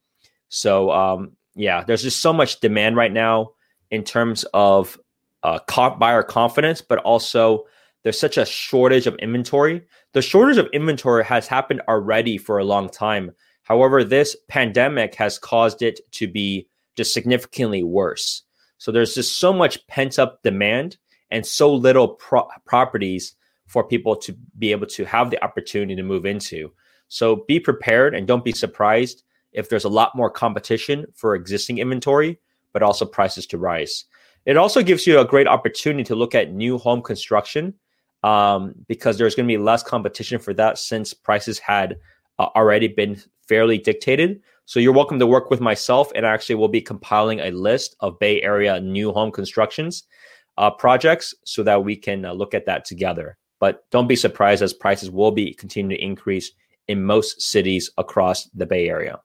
So, 0.49 0.91
um, 0.91 1.37
yeah, 1.55 1.85
there's 1.85 2.03
just 2.03 2.21
so 2.21 2.33
much 2.33 2.61
demand 2.61 2.97
right 2.97 3.13
now 3.13 3.53
in 3.91 4.05
terms 4.05 4.45
of 4.55 4.99
uh, 5.43 5.59
buyer 5.99 6.23
confidence, 6.23 6.81
but 6.81 6.99
also 7.01 7.65
there's 8.03 8.19
such 8.19 8.39
a 8.39 8.47
shortage 8.47 9.07
of 9.07 9.15
inventory. 9.17 9.83
The 10.13 10.23
shortage 10.23 10.59
of 10.59 10.69
inventory 10.73 11.25
has 11.25 11.47
happened 11.47 11.83
already 11.89 12.39
for 12.39 12.59
a 12.59 12.65
long 12.65 12.89
time. 12.89 13.33
However, 13.63 14.03
this 14.03 14.37
pandemic 14.49 15.15
has 15.17 15.39
caused 15.39 15.83
it 15.83 16.01
to 16.13 16.27
be 16.27 16.69
just 16.97 17.13
significantly 17.15 17.85
worse. 17.85 18.43
So 18.81 18.91
there's 18.91 19.15
just 19.15 19.39
so 19.39 19.53
much 19.53 19.87
pent 19.89 20.19
up 20.19 20.43
demand 20.43 20.97
and 21.31 21.45
so 21.45 21.73
little 21.73 22.09
pro- 22.09 22.49
properties 22.65 23.35
for 23.67 23.85
people 23.85 24.17
to 24.17 24.35
be 24.59 24.73
able 24.73 24.87
to 24.87 25.05
have 25.05 25.31
the 25.31 25.45
opportunity 25.45 25.95
to 25.95 26.03
move 26.03 26.25
into. 26.25 26.73
So 27.09 27.45
be 27.47 27.61
prepared 27.61 28.15
and 28.15 28.27
don't 28.27 28.43
be 28.43 28.53
surprised 28.53 29.23
if 29.53 29.69
there's 29.69 29.85
a 29.85 29.91
lot 29.91 30.17
more 30.17 30.31
competition 30.31 31.05
for 31.15 31.35
existing 31.35 31.77
inventory, 31.77 32.39
but 32.73 32.83
also 32.83 33.05
prices 33.05 33.47
to 33.49 33.59
rise. 33.59 34.07
It 34.47 34.57
also 34.57 34.83
gives 34.83 35.07
you 35.07 35.21
a 35.21 35.27
great 35.27 35.47
opportunity 35.47 36.05
to 36.05 36.15
look 36.15 36.35
at 36.35 36.51
new 36.51 36.79
home 36.79 37.03
construction 37.03 37.75
um, 38.23 38.75
because 38.89 39.19
there's 39.19 39.35
going 39.35 39.47
to 39.47 39.53
be 39.53 39.63
less 39.63 39.83
competition 39.83 40.39
for 40.39 40.55
that 40.55 40.79
since 40.79 41.13
prices 41.13 41.59
had 41.59 41.99
uh, 42.39 42.49
already 42.57 42.89
been 42.89 43.21
fairly 43.47 43.77
dictated. 43.77 44.41
So 44.71 44.79
you're 44.79 44.93
welcome 44.93 45.19
to 45.19 45.27
work 45.27 45.51
with 45.51 45.61
myself, 45.61 46.13
and 46.15 46.25
I 46.25 46.33
actually 46.33 46.55
will 46.55 46.69
be 46.69 46.81
compiling 46.81 47.41
a 47.41 47.51
list 47.51 47.97
of 47.99 48.21
Bay 48.21 48.41
Area 48.41 48.79
new 48.79 49.11
home 49.11 49.33
constructions 49.33 50.05
uh, 50.59 50.71
projects 50.71 51.35
so 51.45 51.65
that 51.65 51.83
we 51.83 51.97
can 51.97 52.25
uh, 52.25 52.33
look 52.33 52.55
at 52.55 52.67
that 52.67 52.85
together. 52.85 53.37
But 53.59 53.91
don't 53.91 54.07
be 54.07 54.15
surprised 54.15 54.63
as 54.63 54.73
prices 54.73 55.11
will 55.11 55.33
be 55.33 55.55
continuing 55.55 55.99
to 55.99 56.05
increase 56.05 56.53
in 56.87 57.03
most 57.03 57.43
cities 57.43 57.91
across 57.99 58.45
the 58.55 58.65
Bay 58.65 58.89
Area. 58.89 59.19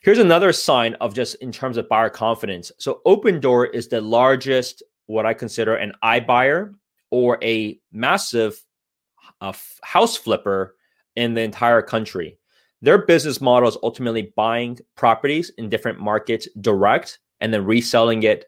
Here's 0.00 0.20
another 0.20 0.54
sign 0.54 0.94
of 0.94 1.14
just 1.14 1.34
in 1.42 1.52
terms 1.52 1.76
of 1.76 1.86
buyer 1.86 2.08
confidence. 2.08 2.72
So 2.78 3.02
Opendoor 3.04 3.74
is 3.74 3.88
the 3.88 4.00
largest, 4.00 4.82
what 5.04 5.26
I 5.26 5.34
consider 5.34 5.76
an 5.76 5.92
iBuyer 6.02 6.72
or 7.10 7.36
a 7.44 7.78
massive 7.92 8.58
uh, 9.42 9.52
house 9.82 10.16
flipper 10.16 10.76
in 11.14 11.34
the 11.34 11.42
entire 11.42 11.82
country. 11.82 12.38
Their 12.86 12.98
business 12.98 13.40
model 13.40 13.68
is 13.68 13.76
ultimately 13.82 14.32
buying 14.36 14.78
properties 14.94 15.50
in 15.58 15.68
different 15.68 15.98
markets 15.98 16.46
direct 16.60 17.18
and 17.40 17.52
then 17.52 17.64
reselling 17.64 18.22
it 18.22 18.44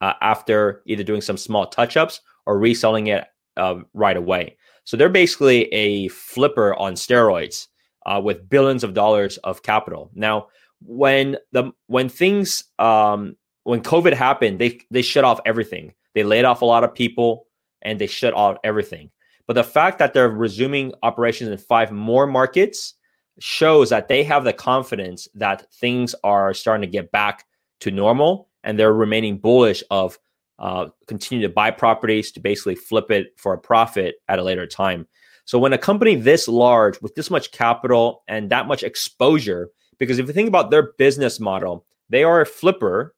uh, 0.00 0.14
after 0.20 0.82
either 0.86 1.04
doing 1.04 1.20
some 1.20 1.36
small 1.36 1.68
touch 1.68 1.96
ups 1.96 2.20
or 2.46 2.58
reselling 2.58 3.06
it 3.06 3.26
uh, 3.56 3.76
right 3.94 4.16
away. 4.16 4.56
So 4.82 4.96
they're 4.96 5.08
basically 5.08 5.72
a 5.72 6.08
flipper 6.08 6.74
on 6.74 6.94
steroids 6.94 7.68
uh, 8.06 8.20
with 8.20 8.48
billions 8.48 8.82
of 8.82 8.92
dollars 8.92 9.36
of 9.44 9.62
capital. 9.62 10.10
Now, 10.16 10.48
when 10.80 11.36
the 11.52 11.70
when 11.86 12.08
things 12.08 12.64
um, 12.80 13.36
when 13.62 13.84
COVID 13.84 14.14
happened, 14.14 14.58
they 14.58 14.80
they 14.90 15.02
shut 15.02 15.22
off 15.22 15.38
everything. 15.46 15.94
They 16.16 16.24
laid 16.24 16.44
off 16.44 16.60
a 16.60 16.64
lot 16.64 16.82
of 16.82 16.92
people 16.92 17.46
and 17.82 18.00
they 18.00 18.08
shut 18.08 18.34
off 18.34 18.58
everything. 18.64 19.12
But 19.46 19.54
the 19.54 19.62
fact 19.62 20.00
that 20.00 20.12
they're 20.12 20.28
resuming 20.28 20.92
operations 21.04 21.50
in 21.50 21.58
five 21.58 21.92
more 21.92 22.26
markets 22.26 22.95
shows 23.38 23.90
that 23.90 24.08
they 24.08 24.22
have 24.24 24.44
the 24.44 24.52
confidence 24.52 25.28
that 25.34 25.70
things 25.74 26.14
are 26.24 26.54
starting 26.54 26.82
to 26.82 26.92
get 26.92 27.12
back 27.12 27.44
to 27.80 27.90
normal 27.90 28.48
and 28.64 28.78
they're 28.78 28.92
remaining 28.92 29.38
bullish 29.38 29.82
of 29.90 30.18
uh, 30.58 30.86
continue 31.06 31.46
to 31.46 31.52
buy 31.52 31.70
properties 31.70 32.32
to 32.32 32.40
basically 32.40 32.74
flip 32.74 33.10
it 33.10 33.28
for 33.36 33.52
a 33.52 33.58
profit 33.58 34.16
at 34.28 34.38
a 34.38 34.42
later 34.42 34.66
time. 34.66 35.06
So 35.44 35.58
when 35.58 35.72
a 35.72 35.78
company 35.78 36.16
this 36.16 36.48
large 36.48 37.00
with 37.02 37.14
this 37.14 37.30
much 37.30 37.52
capital 37.52 38.22
and 38.26 38.50
that 38.50 38.66
much 38.66 38.82
exposure, 38.82 39.68
because 39.98 40.18
if 40.18 40.26
you 40.26 40.32
think 40.32 40.48
about 40.48 40.70
their 40.70 40.92
business 40.98 41.38
model, 41.38 41.86
they 42.08 42.24
are 42.24 42.40
a 42.40 42.46
flipper 42.46 43.14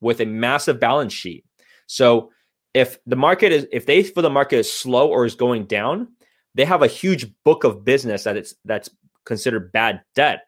with 0.00 0.20
a 0.20 0.26
massive 0.26 0.78
balance 0.78 1.12
sheet. 1.12 1.44
So 1.86 2.30
if 2.72 2.98
the 3.06 3.16
market 3.16 3.52
is 3.52 3.66
if 3.72 3.86
they 3.86 4.02
feel 4.02 4.22
the 4.22 4.30
market 4.30 4.58
is 4.58 4.72
slow 4.72 5.08
or 5.08 5.24
is 5.24 5.34
going 5.34 5.64
down, 5.66 6.08
they 6.54 6.64
have 6.64 6.82
a 6.82 6.86
huge 6.86 7.26
book 7.44 7.64
of 7.64 7.84
business 7.84 8.24
that 8.24 8.36
it's 8.36 8.54
that's 8.64 8.90
considered 9.26 9.72
bad 9.72 10.02
debt 10.14 10.46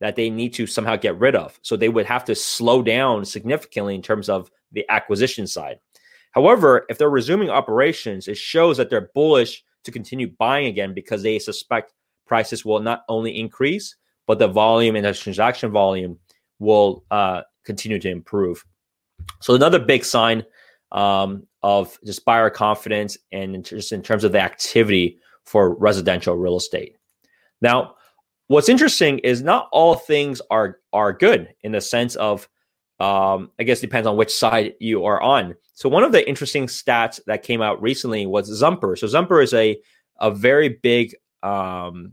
that 0.00 0.16
they 0.16 0.30
need 0.30 0.54
to 0.54 0.66
somehow 0.66 0.96
get 0.96 1.18
rid 1.18 1.36
of. 1.36 1.58
So 1.62 1.76
they 1.76 1.90
would 1.90 2.06
have 2.06 2.24
to 2.24 2.34
slow 2.34 2.82
down 2.82 3.24
significantly 3.24 3.94
in 3.94 4.02
terms 4.02 4.28
of 4.30 4.50
the 4.72 4.84
acquisition 4.88 5.46
side. 5.46 5.78
However, 6.32 6.86
if 6.88 6.96
they're 6.96 7.10
resuming 7.10 7.50
operations, 7.50 8.28
it 8.28 8.36
shows 8.36 8.76
that 8.78 8.88
they're 8.88 9.10
bullish 9.14 9.62
to 9.84 9.90
continue 9.90 10.28
buying 10.38 10.66
again 10.66 10.94
because 10.94 11.22
they 11.22 11.38
suspect 11.38 11.92
prices 12.26 12.64
will 12.64 12.80
not 12.80 13.02
only 13.08 13.38
increase, 13.38 13.96
but 14.26 14.38
the 14.38 14.48
volume 14.48 14.96
and 14.96 15.04
the 15.04 15.12
transaction 15.12 15.70
volume 15.70 16.18
will 16.60 17.04
uh, 17.10 17.42
continue 17.64 17.98
to 17.98 18.08
improve. 18.08 18.64
So 19.40 19.54
another 19.54 19.78
big 19.78 20.04
sign 20.04 20.44
um, 20.92 21.46
of 21.62 21.98
just 22.06 22.24
buyer 22.24 22.50
confidence 22.50 23.18
and 23.32 23.64
just 23.64 23.92
in 23.92 24.02
terms 24.02 24.24
of 24.24 24.32
the 24.32 24.40
activity 24.40 25.18
for 25.44 25.74
residential 25.74 26.36
real 26.36 26.56
estate. 26.56 26.96
Now, 27.60 27.96
what's 28.50 28.68
interesting 28.68 29.20
is 29.20 29.42
not 29.42 29.68
all 29.70 29.94
things 29.94 30.42
are 30.50 30.80
are 30.92 31.12
good 31.12 31.54
in 31.62 31.70
the 31.70 31.80
sense 31.80 32.16
of 32.16 32.48
um, 32.98 33.52
I 33.60 33.62
guess 33.62 33.80
depends 33.80 34.08
on 34.08 34.16
which 34.16 34.32
side 34.32 34.74
you 34.80 35.04
are 35.04 35.22
on. 35.22 35.54
So 35.74 35.88
one 35.88 36.02
of 36.02 36.10
the 36.10 36.28
interesting 36.28 36.66
stats 36.66 37.20
that 37.28 37.44
came 37.44 37.62
out 37.62 37.80
recently 37.80 38.26
was 38.26 38.50
Zumper. 38.50 38.96
So 38.96 39.06
Zumper 39.06 39.40
is 39.40 39.54
a 39.54 39.78
a 40.18 40.32
very 40.32 40.80
big 40.82 41.14
um, 41.44 42.12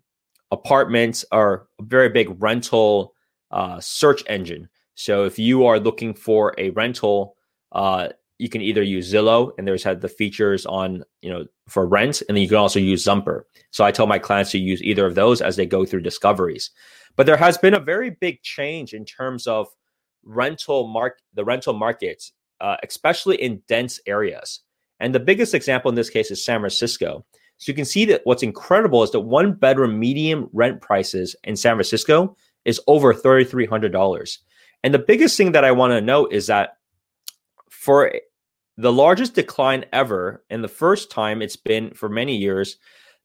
apartment 0.51 1.25
or 1.31 1.67
a 1.79 1.83
very 1.83 2.09
big 2.09 2.39
rental 2.39 3.15
uh, 3.49 3.79
search 3.79 4.21
engine. 4.27 4.69
So 4.93 5.23
if 5.23 5.39
you 5.39 5.65
are 5.65 5.79
looking 5.79 6.13
for 6.13 6.53
a 6.59 6.69
rental, 6.69 7.35
uh, 7.71 8.09
you 8.39 8.49
can 8.49 8.61
either 8.61 8.83
use 8.83 9.11
Zillow 9.11 9.51
and 9.57 9.67
there's 9.67 9.83
had 9.83 10.01
the 10.01 10.09
features 10.09 10.65
on 10.65 11.03
you 11.21 11.29
know 11.29 11.45
for 11.67 11.87
rent, 11.87 12.21
and 12.27 12.35
then 12.35 12.41
you 12.41 12.47
can 12.47 12.57
also 12.57 12.79
use 12.79 13.03
Zumper. 13.03 13.43
So 13.71 13.83
I 13.83 13.91
tell 13.91 14.07
my 14.07 14.19
clients 14.19 14.51
to 14.51 14.59
use 14.59 14.81
either 14.81 15.05
of 15.05 15.15
those 15.15 15.41
as 15.41 15.55
they 15.55 15.65
go 15.65 15.85
through 15.85 16.01
discoveries. 16.01 16.71
But 17.15 17.25
there 17.25 17.37
has 17.37 17.57
been 17.57 17.73
a 17.73 17.79
very 17.79 18.11
big 18.11 18.41
change 18.43 18.93
in 18.93 19.05
terms 19.05 19.47
of 19.47 19.67
rental 20.23 20.87
mark 20.87 21.19
the 21.33 21.45
rental 21.45 21.73
markets, 21.73 22.31
uh, 22.61 22.77
especially 22.83 23.41
in 23.41 23.61
dense 23.67 23.99
areas. 24.05 24.61
And 24.99 25.13
the 25.13 25.19
biggest 25.19 25.53
example 25.53 25.89
in 25.89 25.95
this 25.95 26.09
case 26.09 26.31
is 26.31 26.43
San 26.43 26.59
Francisco. 26.59 27.25
So 27.57 27.71
you 27.71 27.75
can 27.75 27.85
see 27.85 28.05
that 28.05 28.21
what's 28.23 28.43
incredible 28.43 29.03
is 29.03 29.11
that 29.11 29.21
one 29.21 29.53
bedroom 29.53 29.99
medium 29.99 30.49
rent 30.53 30.81
prices 30.81 31.35
in 31.43 31.55
San 31.55 31.75
Francisco 31.75 32.35
is 32.65 32.81
over 32.87 33.13
$3,300. 33.13 34.37
And 34.83 34.93
the 34.93 34.99
biggest 34.99 35.37
thing 35.37 35.53
that 35.53 35.63
I 35.63 35.71
want 35.71 35.91
to 35.91 36.01
note 36.01 36.31
is 36.31 36.47
that 36.47 36.76
for 37.87 38.11
the 38.75 38.91
largest 38.91 39.33
decline 39.33 39.85
ever, 39.93 40.43
and 40.49 40.61
the 40.61 40.67
first 40.67 41.09
time 41.09 41.41
it's 41.41 41.55
been 41.55 41.93
for 41.93 42.09
many 42.09 42.35
years, 42.35 42.75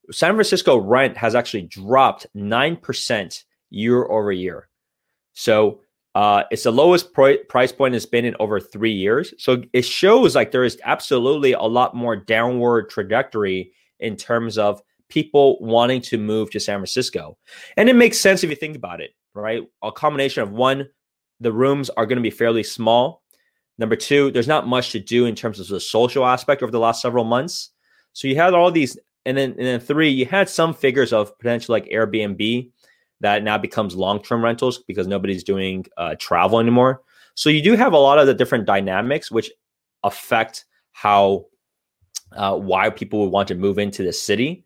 San 0.09 0.35
Francisco 0.35 0.77
rent 0.77 1.17
has 1.17 1.35
actually 1.35 1.63
dropped 1.63 2.27
9% 2.33 3.43
year 3.71 4.05
over 4.05 4.31
year. 4.31 4.69
So 5.33 5.81
uh, 6.15 6.43
it's 6.49 6.63
the 6.63 6.71
lowest 6.71 7.11
pr- 7.11 7.43
price 7.49 7.73
point 7.73 7.93
it's 7.93 8.05
been 8.05 8.23
in 8.23 8.37
over 8.39 8.61
three 8.61 8.93
years. 8.93 9.33
So 9.37 9.63
it 9.73 9.81
shows 9.81 10.33
like 10.33 10.51
there 10.51 10.63
is 10.63 10.79
absolutely 10.85 11.51
a 11.51 11.63
lot 11.63 11.93
more 11.93 12.15
downward 12.15 12.89
trajectory 12.89 13.73
in 13.99 14.15
terms 14.15 14.57
of 14.57 14.81
people 15.09 15.57
wanting 15.59 15.99
to 16.03 16.17
move 16.17 16.51
to 16.51 16.61
San 16.61 16.79
Francisco. 16.79 17.37
And 17.75 17.89
it 17.89 17.97
makes 17.97 18.17
sense 18.17 18.45
if 18.45 18.49
you 18.49 18.55
think 18.55 18.77
about 18.77 19.01
it, 19.01 19.11
right? 19.35 19.63
A 19.83 19.91
combination 19.91 20.41
of 20.41 20.51
one, 20.51 20.87
the 21.41 21.51
rooms 21.51 21.89
are 21.89 22.05
going 22.05 22.15
to 22.15 22.23
be 22.23 22.29
fairly 22.29 22.63
small. 22.63 23.22
Number 23.77 23.95
two, 23.95 24.31
there's 24.31 24.47
not 24.47 24.67
much 24.67 24.91
to 24.91 24.99
do 24.99 25.25
in 25.25 25.35
terms 25.35 25.59
of 25.59 25.67
the 25.67 25.79
social 25.79 26.25
aspect 26.25 26.61
over 26.61 26.71
the 26.71 26.79
last 26.79 27.01
several 27.01 27.23
months. 27.23 27.71
So 28.13 28.27
you 28.27 28.35
had 28.35 28.53
all 28.53 28.71
these, 28.71 28.97
and 29.25 29.37
then 29.37 29.51
and 29.51 29.65
then 29.65 29.79
three, 29.79 30.09
you 30.09 30.25
had 30.25 30.47
some 30.47 30.73
figures 30.73 31.11
of 31.11 31.37
potential 31.39 31.73
like 31.73 31.85
Airbnb 31.85 32.69
that 33.21 33.43
now 33.43 33.57
becomes 33.57 33.95
long-term 33.95 34.43
rentals 34.43 34.79
because 34.79 35.07
nobody's 35.07 35.43
doing 35.43 35.85
uh, 35.97 36.15
travel 36.19 36.59
anymore. 36.59 37.01
So 37.35 37.49
you 37.49 37.63
do 37.63 37.75
have 37.75 37.93
a 37.93 37.97
lot 37.97 38.19
of 38.19 38.27
the 38.27 38.33
different 38.33 38.65
dynamics 38.65 39.31
which 39.31 39.51
affect 40.03 40.65
how 40.91 41.45
uh, 42.33 42.55
why 42.57 42.89
people 42.89 43.21
would 43.21 43.31
want 43.31 43.47
to 43.47 43.55
move 43.55 43.79
into 43.79 44.03
the 44.03 44.13
city. 44.13 44.65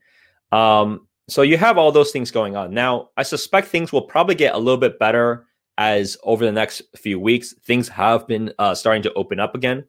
Um, 0.51 1.07
so 1.29 1.41
you 1.41 1.57
have 1.57 1.77
all 1.77 1.91
those 1.91 2.11
things 2.11 2.31
going 2.31 2.55
on. 2.55 2.73
Now, 2.73 3.09
I 3.17 3.23
suspect 3.23 3.67
things 3.67 3.91
will 3.91 4.01
probably 4.01 4.35
get 4.35 4.55
a 4.55 4.57
little 4.57 4.77
bit 4.77 4.99
better 4.99 5.46
as 5.77 6.17
over 6.23 6.45
the 6.45 6.51
next 6.51 6.81
few 6.95 7.19
weeks 7.19 7.53
things 7.65 7.87
have 7.87 8.27
been 8.27 8.51
uh, 8.59 8.73
starting 8.73 9.03
to 9.03 9.13
open 9.13 9.39
up 9.39 9.55
again. 9.55 9.85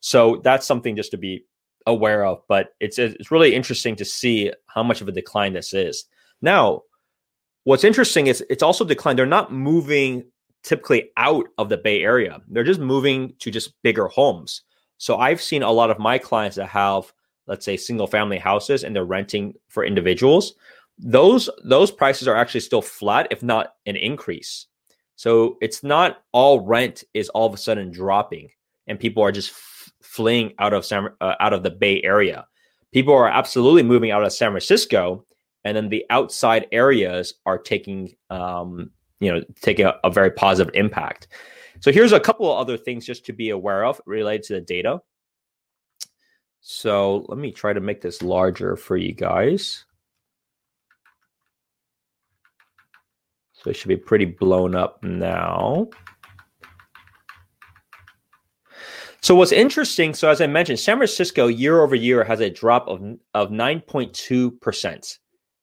So 0.00 0.40
that's 0.42 0.66
something 0.66 0.96
just 0.96 1.10
to 1.12 1.18
be 1.18 1.44
aware 1.86 2.24
of. 2.24 2.42
But 2.48 2.74
it's 2.80 2.98
it's 2.98 3.30
really 3.30 3.54
interesting 3.54 3.96
to 3.96 4.04
see 4.04 4.52
how 4.66 4.82
much 4.82 5.00
of 5.00 5.08
a 5.08 5.12
decline 5.12 5.52
this 5.52 5.72
is. 5.74 6.04
Now, 6.42 6.82
What's 7.64 7.84
interesting 7.84 8.26
is 8.26 8.42
it's 8.48 8.62
also 8.62 8.84
declined. 8.84 9.18
They're 9.18 9.26
not 9.26 9.52
moving 9.52 10.24
typically 10.62 11.10
out 11.16 11.46
of 11.58 11.68
the 11.68 11.76
Bay 11.76 12.02
Area. 12.02 12.40
They're 12.48 12.64
just 12.64 12.80
moving 12.80 13.34
to 13.40 13.50
just 13.50 13.80
bigger 13.82 14.08
homes. 14.08 14.62
So 14.98 15.16
I've 15.16 15.42
seen 15.42 15.62
a 15.62 15.70
lot 15.70 15.90
of 15.90 15.98
my 15.98 16.18
clients 16.18 16.56
that 16.56 16.66
have, 16.66 17.12
let's 17.46 17.64
say, 17.64 17.76
single 17.76 18.06
family 18.06 18.38
houses 18.38 18.82
and 18.82 18.94
they're 18.94 19.04
renting 19.04 19.54
for 19.68 19.84
individuals. 19.84 20.54
Those 20.98 21.48
those 21.64 21.90
prices 21.90 22.28
are 22.28 22.36
actually 22.36 22.60
still 22.60 22.82
flat, 22.82 23.28
if 23.30 23.42
not 23.42 23.74
an 23.86 23.96
increase. 23.96 24.66
So 25.20 25.58
it's 25.60 25.82
not 25.82 26.22
all 26.32 26.60
rent 26.60 27.04
is 27.12 27.28
all 27.28 27.46
of 27.46 27.52
a 27.52 27.58
sudden 27.58 27.90
dropping, 27.90 28.48
and 28.86 28.98
people 28.98 29.22
are 29.22 29.30
just 29.30 29.50
f- 29.50 29.92
fleeing 30.00 30.54
out 30.58 30.72
of 30.72 30.82
San, 30.82 31.08
uh, 31.20 31.34
out 31.40 31.52
of 31.52 31.62
the 31.62 31.68
Bay 31.68 32.00
Area. 32.02 32.46
People 32.90 33.12
are 33.12 33.28
absolutely 33.28 33.82
moving 33.82 34.12
out 34.12 34.24
of 34.24 34.32
San 34.32 34.50
Francisco 34.50 35.26
and 35.62 35.76
then 35.76 35.90
the 35.90 36.06
outside 36.08 36.68
areas 36.72 37.34
are 37.44 37.58
taking 37.58 38.14
um, 38.30 38.90
you 39.20 39.30
know 39.30 39.44
taking 39.60 39.84
a, 39.84 39.94
a, 40.04 40.10
very 40.10 40.30
positive 40.30 40.74
impact. 40.74 41.28
So 41.80 41.92
here's 41.92 42.12
a 42.12 42.20
couple 42.20 42.50
of 42.50 42.58
other 42.58 42.78
things 42.78 43.04
just 43.04 43.26
to 43.26 43.34
be 43.34 43.50
aware 43.50 43.84
of 43.84 44.00
related 44.06 44.44
to 44.44 44.54
the 44.54 44.62
data. 44.62 45.02
So 46.62 47.26
let 47.28 47.36
me 47.36 47.52
try 47.52 47.74
to 47.74 47.80
make 47.80 48.00
this 48.00 48.22
larger 48.22 48.74
for 48.74 48.96
you 48.96 49.12
guys 49.12 49.84
so 53.62 53.70
it 53.70 53.76
should 53.76 53.88
be 53.88 53.96
pretty 53.96 54.24
blown 54.24 54.74
up 54.74 55.02
now 55.02 55.88
so 59.20 59.34
what's 59.34 59.52
interesting 59.52 60.14
so 60.14 60.28
as 60.28 60.40
i 60.40 60.46
mentioned 60.46 60.78
san 60.78 60.96
francisco 60.96 61.46
year 61.46 61.82
over 61.82 61.94
year 61.94 62.24
has 62.24 62.40
a 62.40 62.50
drop 62.50 62.88
of, 62.88 63.00
of 63.34 63.50
9.2% 63.50 65.18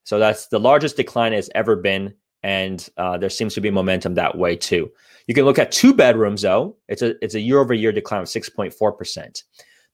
so 0.08 0.18
that's 0.18 0.46
the 0.46 0.58
largest 0.58 0.96
decline 0.96 1.34
has 1.34 1.50
ever 1.54 1.76
been. 1.76 2.14
And 2.42 2.88
uh, 2.96 3.18
there 3.18 3.28
seems 3.28 3.52
to 3.52 3.60
be 3.60 3.70
momentum 3.70 4.14
that 4.14 4.38
way 4.38 4.56
too. 4.56 4.90
You 5.26 5.34
can 5.34 5.44
look 5.44 5.58
at 5.58 5.70
two 5.70 5.92
bedrooms 5.92 6.40
though. 6.40 6.78
It's 6.88 7.02
a 7.02 7.22
it's 7.22 7.34
a 7.34 7.40
year 7.40 7.58
over 7.58 7.74
year 7.74 7.92
decline 7.92 8.22
of 8.22 8.28
6.4%. 8.28 9.42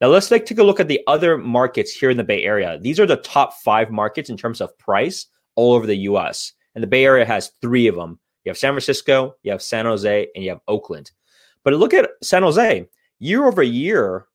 Now 0.00 0.06
let's 0.06 0.28
take, 0.28 0.46
take 0.46 0.58
a 0.58 0.62
look 0.62 0.78
at 0.78 0.86
the 0.86 1.00
other 1.08 1.36
markets 1.36 1.90
here 1.90 2.10
in 2.10 2.16
the 2.16 2.22
Bay 2.22 2.44
Area. 2.44 2.78
These 2.80 3.00
are 3.00 3.06
the 3.06 3.16
top 3.16 3.54
five 3.64 3.90
markets 3.90 4.30
in 4.30 4.36
terms 4.36 4.60
of 4.60 4.78
price 4.78 5.26
all 5.56 5.72
over 5.72 5.84
the 5.84 6.06
US. 6.10 6.52
And 6.74 6.82
the 6.82 6.88
Bay 6.88 7.04
Area 7.04 7.24
has 7.24 7.52
three 7.60 7.86
of 7.86 7.94
them. 7.94 8.18
You 8.44 8.50
have 8.50 8.58
San 8.58 8.72
Francisco, 8.72 9.36
you 9.42 9.50
have 9.50 9.62
San 9.62 9.86
Jose, 9.86 10.28
and 10.34 10.44
you 10.44 10.50
have 10.50 10.60
Oakland. 10.68 11.10
But 11.62 11.74
look 11.74 11.94
at 11.94 12.10
San 12.22 12.42
Jose, 12.42 12.86
year 13.18 13.46
over 13.46 13.62
year 13.62 14.26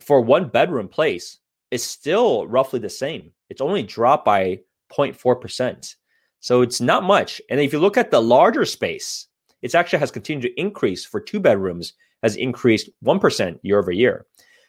for 0.00 0.20
one 0.20 0.48
bedroom 0.48 0.88
place 0.88 1.38
is 1.70 1.82
still 1.82 2.46
roughly 2.46 2.78
the 2.78 2.88
same 2.88 3.32
it's 3.50 3.60
only 3.60 3.82
dropped 3.82 4.24
by 4.24 4.60
0.4%. 4.92 5.94
So 6.40 6.62
it's 6.62 6.80
not 6.80 7.04
much. 7.04 7.40
And 7.50 7.60
if 7.60 7.72
you 7.72 7.78
look 7.78 7.96
at 7.96 8.10
the 8.10 8.20
larger 8.20 8.64
space, 8.64 9.28
it 9.62 9.74
actually 9.74 10.00
has 10.00 10.10
continued 10.10 10.48
to 10.48 10.60
increase 10.60 11.04
for 11.04 11.20
two 11.20 11.40
bedrooms, 11.40 11.94
has 12.22 12.36
increased 12.36 12.90
1% 13.04 13.58
year 13.62 13.78
over 13.78 13.92
year. 13.92 14.26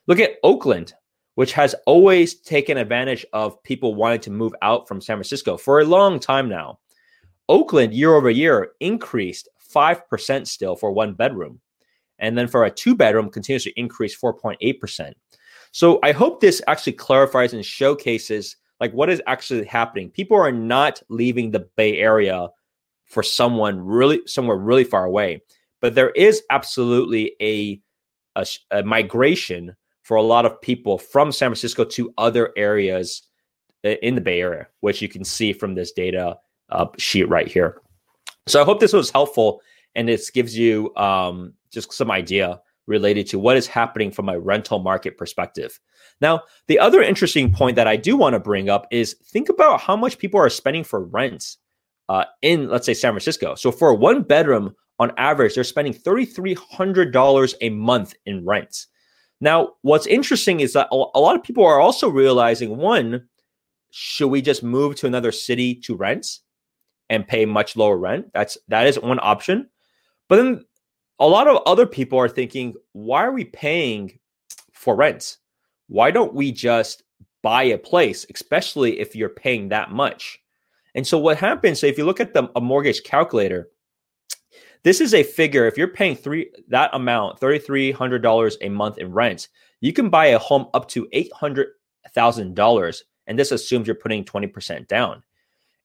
Look 0.07 0.19
at 0.19 0.35
Oakland, 0.43 0.93
which 1.35 1.53
has 1.53 1.75
always 1.85 2.35
taken 2.35 2.77
advantage 2.77 3.25
of 3.33 3.61
people 3.63 3.95
wanting 3.95 4.21
to 4.21 4.31
move 4.31 4.53
out 4.61 4.87
from 4.87 5.01
San 5.01 5.17
Francisco 5.17 5.57
for 5.57 5.79
a 5.79 5.85
long 5.85 6.19
time 6.19 6.49
now. 6.49 6.79
Oakland 7.47 7.93
year 7.93 8.15
over 8.15 8.29
year 8.29 8.71
increased 8.79 9.47
5% 9.73 10.47
still 10.47 10.75
for 10.75 10.91
one 10.91 11.13
bedroom. 11.13 11.59
And 12.19 12.37
then 12.37 12.47
for 12.47 12.63
a 12.63 12.71
two 12.71 12.95
bedroom 12.95 13.29
continues 13.29 13.65
to 13.65 13.79
increase 13.79 14.17
4.8%. 14.17 15.13
So 15.71 15.99
I 16.01 16.13
hope 16.13 16.39
this 16.39 16.61
actually 16.67 16.93
clarifies 16.93 17.53
and 17.53 17.65
showcases 17.65 18.55
like 18.79 18.93
what 18.93 19.09
is 19.09 19.21
actually 19.27 19.65
happening 19.65 20.09
people 20.09 20.37
are 20.37 20.51
not 20.51 21.01
leaving 21.09 21.51
the 21.51 21.67
bay 21.75 21.97
area 21.97 22.47
for 23.05 23.23
someone 23.23 23.79
really 23.79 24.21
somewhere 24.25 24.57
really 24.57 24.83
far 24.83 25.05
away 25.05 25.41
but 25.81 25.95
there 25.95 26.11
is 26.11 26.43
absolutely 26.49 27.35
a 27.41 27.79
a, 28.35 28.45
a 28.71 28.83
migration 28.83 29.75
for 30.05 30.17
a 30.17 30.21
lot 30.21 30.45
of 30.45 30.61
people 30.61 30.99
from 30.99 31.31
San 31.31 31.49
Francisco 31.49 31.83
to 31.83 32.13
other 32.19 32.53
areas 32.55 33.23
in 33.83 34.13
the 34.13 34.21
Bay 34.21 34.39
Area, 34.39 34.67
which 34.81 35.01
you 35.01 35.09
can 35.09 35.23
see 35.23 35.51
from 35.51 35.73
this 35.73 35.91
data 35.91 36.37
uh, 36.69 36.85
sheet 36.99 37.27
right 37.27 37.47
here. 37.47 37.81
So 38.45 38.61
I 38.61 38.65
hope 38.65 38.79
this 38.79 38.93
was 38.93 39.09
helpful 39.09 39.61
and 39.95 40.07
this 40.07 40.29
gives 40.29 40.55
you 40.55 40.95
um, 40.95 41.53
just 41.71 41.91
some 41.91 42.11
idea 42.11 42.61
related 42.85 43.25
to 43.25 43.39
what 43.39 43.57
is 43.57 43.65
happening 43.65 44.11
from 44.11 44.29
a 44.29 44.39
rental 44.39 44.77
market 44.77 45.17
perspective. 45.17 45.79
Now, 46.21 46.41
the 46.67 46.77
other 46.77 47.01
interesting 47.01 47.51
point 47.51 47.75
that 47.75 47.87
I 47.87 47.95
do 47.95 48.15
want 48.15 48.33
to 48.33 48.39
bring 48.39 48.69
up 48.69 48.85
is 48.91 49.15
think 49.25 49.49
about 49.49 49.81
how 49.81 49.95
much 49.95 50.19
people 50.19 50.39
are 50.39 50.51
spending 50.51 50.83
for 50.83 51.03
rents 51.03 51.57
uh, 52.09 52.25
in, 52.43 52.69
let's 52.69 52.85
say, 52.85 52.93
San 52.93 53.11
Francisco. 53.11 53.55
So 53.55 53.71
for 53.71 53.89
a 53.89 53.95
one 53.95 54.21
bedroom, 54.21 54.75
on 54.99 55.11
average, 55.17 55.55
they're 55.55 55.63
spending 55.63 55.95
$3,300 55.95 57.55
a 57.61 57.69
month 57.71 58.13
in 58.27 58.45
rent. 58.45 58.85
Now, 59.45 59.73
what's 59.83 60.07
interesting 60.07 60.59
is 60.59 60.73
that 60.73 60.87
a 60.91 60.95
lot 60.95 61.35
of 61.35 61.43
people 61.43 61.63
are 61.63 61.79
also 61.79 62.09
realizing 62.09 62.77
one, 62.77 63.27
should 63.91 64.29
we 64.29 64.41
just 64.41 64.63
move 64.63 64.95
to 64.95 65.05
another 65.05 65.31
city 65.31 65.75
to 65.81 65.95
rent 65.95 66.39
and 67.11 67.27
pay 67.27 67.45
much 67.45 67.75
lower 67.75 67.95
rent? 67.95 68.31
That's 68.33 68.57
that 68.69 68.87
is 68.87 68.99
one 68.99 69.19
option. 69.21 69.69
But 70.29 70.37
then 70.37 70.65
a 71.19 71.27
lot 71.27 71.47
of 71.47 71.61
other 71.67 71.85
people 71.85 72.17
are 72.17 72.27
thinking, 72.27 72.73
why 72.93 73.23
are 73.23 73.31
we 73.31 73.45
paying 73.45 74.17
for 74.71 74.95
rent? 74.95 75.37
Why 75.89 76.09
don't 76.09 76.33
we 76.33 76.51
just 76.51 77.03
buy 77.43 77.65
a 77.65 77.77
place, 77.77 78.25
especially 78.33 78.99
if 78.99 79.15
you're 79.15 79.29
paying 79.29 79.69
that 79.69 79.91
much? 79.91 80.39
And 80.95 81.05
so 81.05 81.19
what 81.19 81.37
happens 81.37 81.83
if 81.83 81.99
you 81.99 82.05
look 82.05 82.19
at 82.19 82.33
the 82.33 82.49
a 82.55 82.61
mortgage 82.61 83.03
calculator, 83.03 83.69
this 84.85 85.01
is 85.01 85.15
a 85.15 85.23
figure. 85.23 85.65
If 85.65 85.79
you're 85.79 85.87
paying 85.87 86.15
three 86.15 86.51
that 86.67 86.91
amount, 86.93 87.39
thirty 87.39 87.57
three 87.57 87.91
hundred 87.91 88.21
dollars 88.21 88.55
a 88.61 88.69
month 88.69 88.99
in 88.99 89.11
rent, 89.11 89.49
you 89.81 89.91
can 89.91 90.09
buy 90.09 90.27
a 90.27 90.39
home 90.39 90.67
up 90.75 90.87
to 90.89 91.09
eight 91.11 91.33
hundred 91.33 91.69
thousand 92.13 92.53
dollars, 92.55 93.03
and 93.25 93.37
this 93.37 93.51
assumes 93.51 93.87
you're 93.87 93.95
putting 93.95 94.23
twenty 94.23 94.45
percent 94.45 94.87
down. 94.87 95.23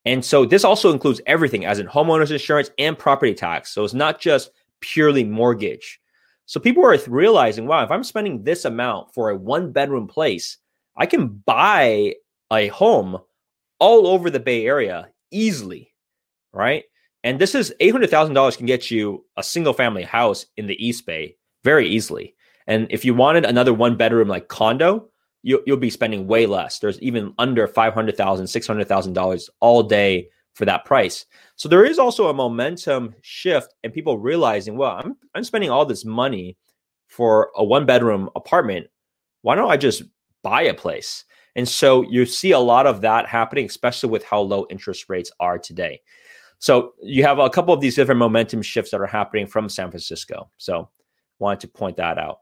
And 0.04 0.22
so 0.22 0.44
this 0.44 0.64
also 0.64 0.92
includes 0.92 1.20
everything, 1.26 1.64
as 1.64 1.78
in 1.78 1.86
homeowners 1.86 2.30
insurance 2.30 2.70
and 2.78 2.96
property 2.96 3.34
tax. 3.34 3.72
So 3.72 3.84
it's 3.84 3.94
not 3.94 4.20
just 4.20 4.50
purely 4.80 5.24
mortgage. 5.24 5.98
So 6.44 6.60
people 6.60 6.84
are 6.84 6.98
realizing, 7.08 7.66
wow, 7.66 7.82
if 7.82 7.90
I'm 7.90 8.04
spending 8.04 8.42
this 8.42 8.66
amount 8.66 9.14
for 9.14 9.30
a 9.30 9.36
one 9.36 9.72
bedroom 9.72 10.06
place, 10.06 10.58
I 10.96 11.06
can 11.06 11.28
buy 11.46 12.16
a 12.52 12.68
home 12.68 13.18
all 13.78 14.06
over 14.06 14.28
the 14.28 14.40
Bay 14.40 14.66
Area 14.66 15.08
easily, 15.30 15.94
right? 16.52 16.84
And 17.22 17.38
this 17.38 17.54
is 17.54 17.74
$800,000 17.80 18.56
can 18.56 18.66
get 18.66 18.90
you 18.90 19.24
a 19.36 19.42
single 19.42 19.72
family 19.72 20.02
house 20.02 20.46
in 20.56 20.66
the 20.66 20.84
East 20.84 21.06
Bay 21.06 21.36
very 21.64 21.88
easily. 21.88 22.34
And 22.66 22.86
if 22.90 23.04
you 23.04 23.14
wanted 23.14 23.44
another 23.44 23.74
one 23.74 23.96
bedroom 23.96 24.28
like 24.28 24.48
condo, 24.48 25.08
you, 25.42 25.62
you'll 25.66 25.76
be 25.76 25.90
spending 25.90 26.26
way 26.26 26.46
less. 26.46 26.78
There's 26.78 27.00
even 27.00 27.34
under 27.38 27.66
$500,000, 27.66 28.14
$600,000 28.14 29.48
all 29.60 29.82
day 29.82 30.28
for 30.54 30.64
that 30.64 30.84
price. 30.84 31.26
So 31.56 31.68
there 31.68 31.84
is 31.84 31.98
also 31.98 32.28
a 32.28 32.34
momentum 32.34 33.14
shift 33.22 33.74
and 33.82 33.92
people 33.92 34.18
realizing, 34.18 34.76
well, 34.76 35.00
I'm, 35.02 35.16
I'm 35.34 35.44
spending 35.44 35.70
all 35.70 35.84
this 35.84 36.04
money 36.04 36.56
for 37.08 37.50
a 37.56 37.64
one 37.64 37.86
bedroom 37.86 38.30
apartment. 38.36 38.86
Why 39.42 39.54
don't 39.54 39.70
I 39.70 39.76
just 39.76 40.02
buy 40.42 40.62
a 40.62 40.74
place? 40.74 41.24
And 41.56 41.68
so 41.68 42.02
you 42.02 42.26
see 42.26 42.52
a 42.52 42.58
lot 42.58 42.86
of 42.86 43.00
that 43.00 43.26
happening, 43.26 43.66
especially 43.66 44.10
with 44.10 44.24
how 44.24 44.40
low 44.40 44.66
interest 44.70 45.06
rates 45.08 45.32
are 45.40 45.58
today. 45.58 46.00
So 46.60 46.92
you 47.02 47.24
have 47.24 47.38
a 47.38 47.50
couple 47.50 47.74
of 47.74 47.80
these 47.80 47.96
different 47.96 48.18
momentum 48.18 48.62
shifts 48.62 48.92
that 48.92 49.00
are 49.00 49.06
happening 49.06 49.46
from 49.46 49.68
San 49.68 49.90
Francisco. 49.90 50.50
So 50.58 50.90
wanted 51.38 51.60
to 51.60 51.68
point 51.68 51.96
that 51.96 52.18
out. 52.18 52.40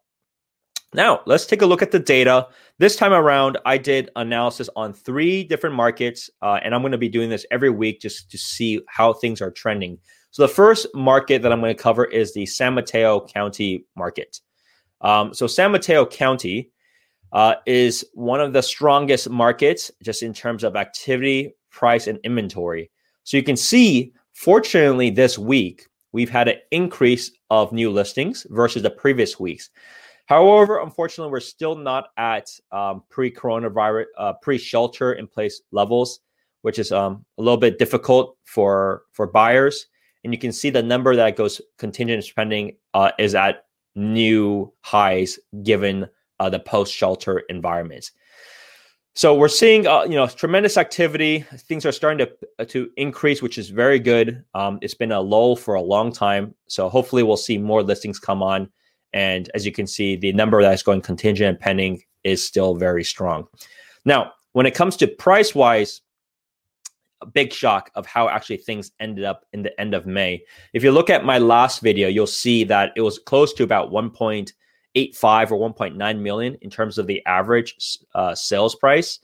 Now, 0.94 1.20
let's 1.26 1.46
take 1.46 1.62
a 1.62 1.66
look 1.66 1.82
at 1.82 1.90
the 1.90 1.98
data. 1.98 2.48
This 2.78 2.96
time 2.96 3.12
around, 3.12 3.58
I 3.66 3.76
did 3.76 4.10
analysis 4.16 4.70
on 4.75 4.92
three 4.92 5.44
different 5.44 5.76
markets, 5.76 6.30
uh, 6.40 6.60
and 6.64 6.75
I'm 6.75 6.80
going 6.80 6.92
to 6.92 6.98
be 6.98 7.10
doing 7.10 7.28
this 7.28 7.44
every 7.50 7.70
week 7.70 8.00
just 8.00 8.30
to 8.30 8.38
see 8.38 8.80
how 8.88 9.12
things 9.12 9.42
are 9.42 9.50
trending. 9.50 9.98
So, 10.30 10.42
the 10.42 10.48
first 10.48 10.87
market 10.94 11.42
that 11.42 11.52
I'm 11.52 11.61
going 11.61 11.76
to 11.76 11.83
cover 11.83 12.07
is 12.07 12.33
the 12.33 12.46
San 12.46 12.74
Mateo 12.74 13.26
County 13.26 13.85
market. 13.96 14.40
Um, 15.02 15.35
so, 15.35 15.46
San 15.46 15.72
Mateo 15.72 16.07
County 16.07 16.70
uh, 17.33 17.57
is 17.66 18.07
one 18.14 18.40
of 18.40 18.54
the 18.54 18.62
strongest 18.62 19.28
markets 19.28 19.90
just 20.02 20.22
in 20.22 20.33
terms 20.33 20.64
of 20.64 20.74
activity, 20.74 21.54
price, 21.70 22.07
and 22.07 22.18
inventory. 22.24 22.90
So 23.29 23.37
you 23.37 23.43
can 23.43 23.59
see, 23.59 24.14
fortunately, 24.33 25.11
this 25.11 25.37
week, 25.37 25.87
we've 26.12 26.31
had 26.31 26.49
an 26.49 26.57
increase 26.71 27.31
of 27.51 27.75
new 27.75 27.91
listings 27.91 28.47
versus 28.49 28.83
the 28.83 28.88
previous 28.88 29.38
weeks. 29.38 29.69
However, 30.25 30.81
unfortunately, 30.81 31.31
we're 31.31 31.41
still 31.41 31.75
not 31.75 32.07
at 32.17 32.49
um, 32.73 33.03
pre-coronavirus, 33.11 34.07
uh, 34.17 34.33
pre-shelter 34.41 35.12
in 35.12 35.27
place 35.27 35.61
levels, 35.73 36.21
which 36.62 36.79
is 36.79 36.91
um, 36.91 37.23
a 37.37 37.43
little 37.43 37.59
bit 37.59 37.79
difficult 37.79 38.38
for 38.45 39.03
for 39.12 39.27
buyers. 39.27 39.88
And 40.25 40.33
you 40.33 40.38
can 40.38 40.51
see 40.51 40.71
the 40.71 40.83
number 40.83 41.14
that 41.14 41.37
goes 41.37 41.61
contingent 41.77 42.25
spending 42.25 42.79
uh, 42.95 43.11
is 43.19 43.35
at 43.35 43.67
new 43.95 44.73
highs 44.81 45.38
given 45.62 46.09
uh, 46.41 46.49
the 46.49 46.61
post-shelter 46.61 47.41
environment. 47.51 48.11
So 49.18 49.35
we're 49.35 49.48
seeing, 49.48 49.85
uh, 49.85 50.04
you 50.04 50.14
know, 50.14 50.28
tremendous 50.28 50.76
activity. 50.76 51.40
Things 51.40 51.85
are 51.85 51.90
starting 51.90 52.24
to 52.24 52.33
uh, 52.61 52.64
to 52.66 52.88
increase, 52.96 53.42
which 53.42 53.59
is 53.59 53.68
very 53.68 53.98
good. 53.98 54.44
Um, 54.54 54.78
it's 54.81 54.94
been 54.94 55.11
a 55.11 55.20
lull 55.20 55.57
for 55.57 55.74
a 55.74 55.83
long 55.83 56.12
time, 56.12 56.54
so 56.68 56.88
hopefully 56.88 57.24
we'll 57.24 57.37
see 57.37 57.59
more 57.59 57.83
listings 57.83 58.20
come 58.20 58.44
on. 58.44 58.70
And 59.12 59.50
as 59.57 59.66
you 59.66 59.72
can 59.72 59.88
see, 59.88 60.14
the 60.14 60.33
number 60.35 60.62
that's 60.62 60.85
going 60.85 61.00
contingent 61.00 61.48
and 61.48 61.59
pending 61.59 62.00
is 62.22 62.46
still 62.46 62.76
very 62.76 63.02
strong. 63.02 63.48
Now, 64.04 64.35
when 64.52 64.66
it 64.66 64.76
comes 64.76 64.96
to 64.98 65.09
price 65.09 65.52
wise, 65.52 66.00
a 67.20 67.26
big 67.26 67.52
shock 67.52 67.90
of 67.96 68.07
how 68.07 68.28
actually 68.28 68.59
things 68.59 68.92
ended 69.00 69.24
up 69.24 69.46
in 69.52 69.62
the 69.62 69.81
end 69.81 69.94
of 69.94 70.07
May. 70.07 70.44
If 70.74 70.85
you 70.85 70.92
look 70.92 71.11
at 71.11 71.24
my 71.24 71.38
last 71.38 71.83
video, 71.83 72.07
you'll 72.07 72.28
see 72.28 72.62
that 72.62 72.92
it 72.94 73.00
was 73.00 73.18
close 73.18 73.52
to 73.54 73.64
about 73.64 73.90
1.8 73.90 74.52
1.85 74.96 75.51
or 75.53 75.70
1.9 75.70 76.20
million 76.20 76.55
in 76.61 76.70
terms 76.70 76.98
of 76.98 77.07
the 77.07 77.24
average 77.27 77.98
uh, 78.14 78.35
sales 78.35 78.74
price. 78.74 79.20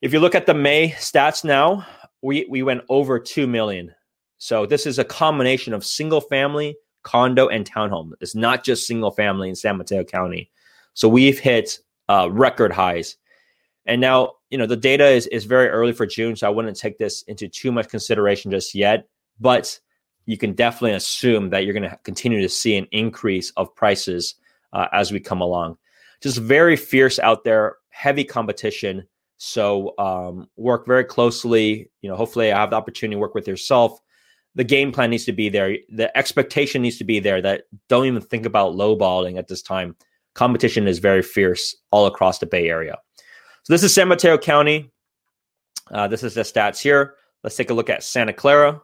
If 0.00 0.12
you 0.12 0.20
look 0.20 0.34
at 0.34 0.46
the 0.46 0.54
May 0.54 0.90
stats 0.90 1.44
now, 1.44 1.86
we 2.22 2.46
we 2.48 2.62
went 2.62 2.82
over 2.88 3.18
2 3.18 3.46
million. 3.46 3.94
So 4.38 4.64
this 4.64 4.86
is 4.86 4.98
a 4.98 5.04
combination 5.04 5.74
of 5.74 5.84
single 5.84 6.20
family, 6.20 6.76
condo, 7.02 7.48
and 7.48 7.70
townhome. 7.70 8.12
It's 8.20 8.34
not 8.34 8.64
just 8.64 8.86
single 8.86 9.10
family 9.10 9.50
in 9.50 9.54
San 9.54 9.76
Mateo 9.76 10.04
County. 10.04 10.50
So 10.94 11.08
we've 11.08 11.38
hit 11.38 11.78
uh, 12.08 12.30
record 12.30 12.72
highs. 12.72 13.16
And 13.86 14.00
now, 14.00 14.32
you 14.50 14.58
know, 14.58 14.66
the 14.66 14.76
data 14.76 15.06
is, 15.06 15.26
is 15.28 15.44
very 15.44 15.68
early 15.68 15.92
for 15.92 16.06
June, 16.06 16.36
so 16.36 16.46
I 16.46 16.50
wouldn't 16.50 16.76
take 16.76 16.98
this 16.98 17.22
into 17.22 17.48
too 17.48 17.72
much 17.72 17.88
consideration 17.88 18.50
just 18.50 18.74
yet. 18.74 19.06
But 19.40 19.78
you 20.26 20.38
can 20.38 20.52
definitely 20.54 20.92
assume 20.92 21.50
that 21.50 21.64
you're 21.64 21.74
going 21.74 21.88
to 21.88 21.98
continue 22.04 22.40
to 22.40 22.48
see 22.48 22.76
an 22.76 22.86
increase 22.92 23.50
of 23.56 23.74
prices 23.74 24.36
uh, 24.72 24.86
as 24.92 25.12
we 25.12 25.20
come 25.20 25.40
along. 25.40 25.76
Just 26.22 26.38
very 26.38 26.76
fierce 26.76 27.18
out 27.18 27.44
there, 27.44 27.76
heavy 27.90 28.24
competition. 28.24 29.06
So 29.38 29.94
um, 29.98 30.48
work 30.56 30.86
very 30.86 31.04
closely. 31.04 31.90
You 32.02 32.10
know, 32.10 32.16
hopefully, 32.16 32.52
I 32.52 32.60
have 32.60 32.70
the 32.70 32.76
opportunity 32.76 33.16
to 33.16 33.20
work 33.20 33.34
with 33.34 33.48
yourself. 33.48 33.98
The 34.54 34.64
game 34.64 34.92
plan 34.92 35.10
needs 35.10 35.24
to 35.26 35.32
be 35.32 35.48
there. 35.48 35.76
The 35.88 36.16
expectation 36.16 36.82
needs 36.82 36.98
to 36.98 37.04
be 37.04 37.20
there. 37.20 37.40
That 37.40 37.62
don't 37.88 38.06
even 38.06 38.20
think 38.20 38.44
about 38.44 38.74
lowballing 38.74 39.38
at 39.38 39.48
this 39.48 39.62
time. 39.62 39.96
Competition 40.34 40.86
is 40.86 40.98
very 40.98 41.22
fierce 41.22 41.74
all 41.90 42.06
across 42.06 42.38
the 42.38 42.46
Bay 42.46 42.68
Area. 42.68 42.98
So 43.62 43.72
this 43.72 43.82
is 43.82 43.94
San 43.94 44.08
Mateo 44.08 44.36
County. 44.36 44.90
Uh, 45.90 46.08
this 46.08 46.22
is 46.22 46.34
the 46.34 46.42
stats 46.42 46.80
here. 46.80 47.14
Let's 47.42 47.56
take 47.56 47.70
a 47.70 47.74
look 47.74 47.90
at 47.90 48.02
Santa 48.02 48.32
Clara. 48.32 48.82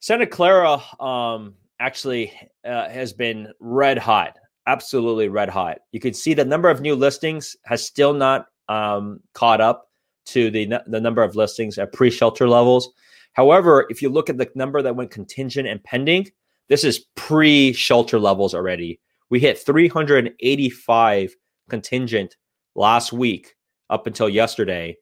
Santa 0.00 0.26
Clara, 0.26 0.80
um, 1.00 1.54
actually 1.80 2.32
uh, 2.64 2.88
has 2.88 3.12
been 3.12 3.48
red 3.60 3.98
hot, 3.98 4.36
absolutely 4.66 5.28
red 5.28 5.48
hot. 5.48 5.78
You 5.92 6.00
can 6.00 6.14
see 6.14 6.34
the 6.34 6.44
number 6.44 6.68
of 6.68 6.80
new 6.80 6.94
listings 6.94 7.56
has 7.64 7.84
still 7.84 8.12
not 8.12 8.46
um, 8.68 9.20
caught 9.34 9.60
up 9.60 9.88
to 10.26 10.50
the 10.50 10.80
the 10.86 11.00
number 11.00 11.22
of 11.22 11.36
listings 11.36 11.78
at 11.78 11.92
pre-shelter 11.92 12.48
levels. 12.48 12.92
However, 13.32 13.86
if 13.90 14.02
you 14.02 14.08
look 14.08 14.30
at 14.30 14.38
the 14.38 14.50
number 14.54 14.82
that 14.82 14.96
went 14.96 15.10
contingent 15.10 15.68
and 15.68 15.82
pending, 15.84 16.30
this 16.68 16.84
is 16.84 17.04
pre-shelter 17.14 18.18
levels 18.18 18.54
already. 18.54 19.00
We 19.28 19.40
hit 19.40 19.58
385 19.58 21.36
contingent 21.68 22.36
last 22.74 23.12
week 23.12 23.54
up 23.90 24.06
until 24.06 24.28
yesterday. 24.28 24.96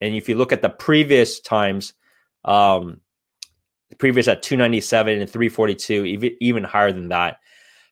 And 0.00 0.14
if 0.14 0.28
you 0.28 0.36
look 0.36 0.52
at 0.52 0.62
the 0.62 0.70
previous 0.70 1.40
times, 1.40 1.94
um, 2.44 3.00
previous 3.98 4.28
at 4.28 4.42
297 4.42 5.20
and 5.20 5.30
342, 5.30 6.04
even, 6.04 6.36
even 6.40 6.64
higher 6.64 6.92
than 6.92 7.08
that. 7.08 7.38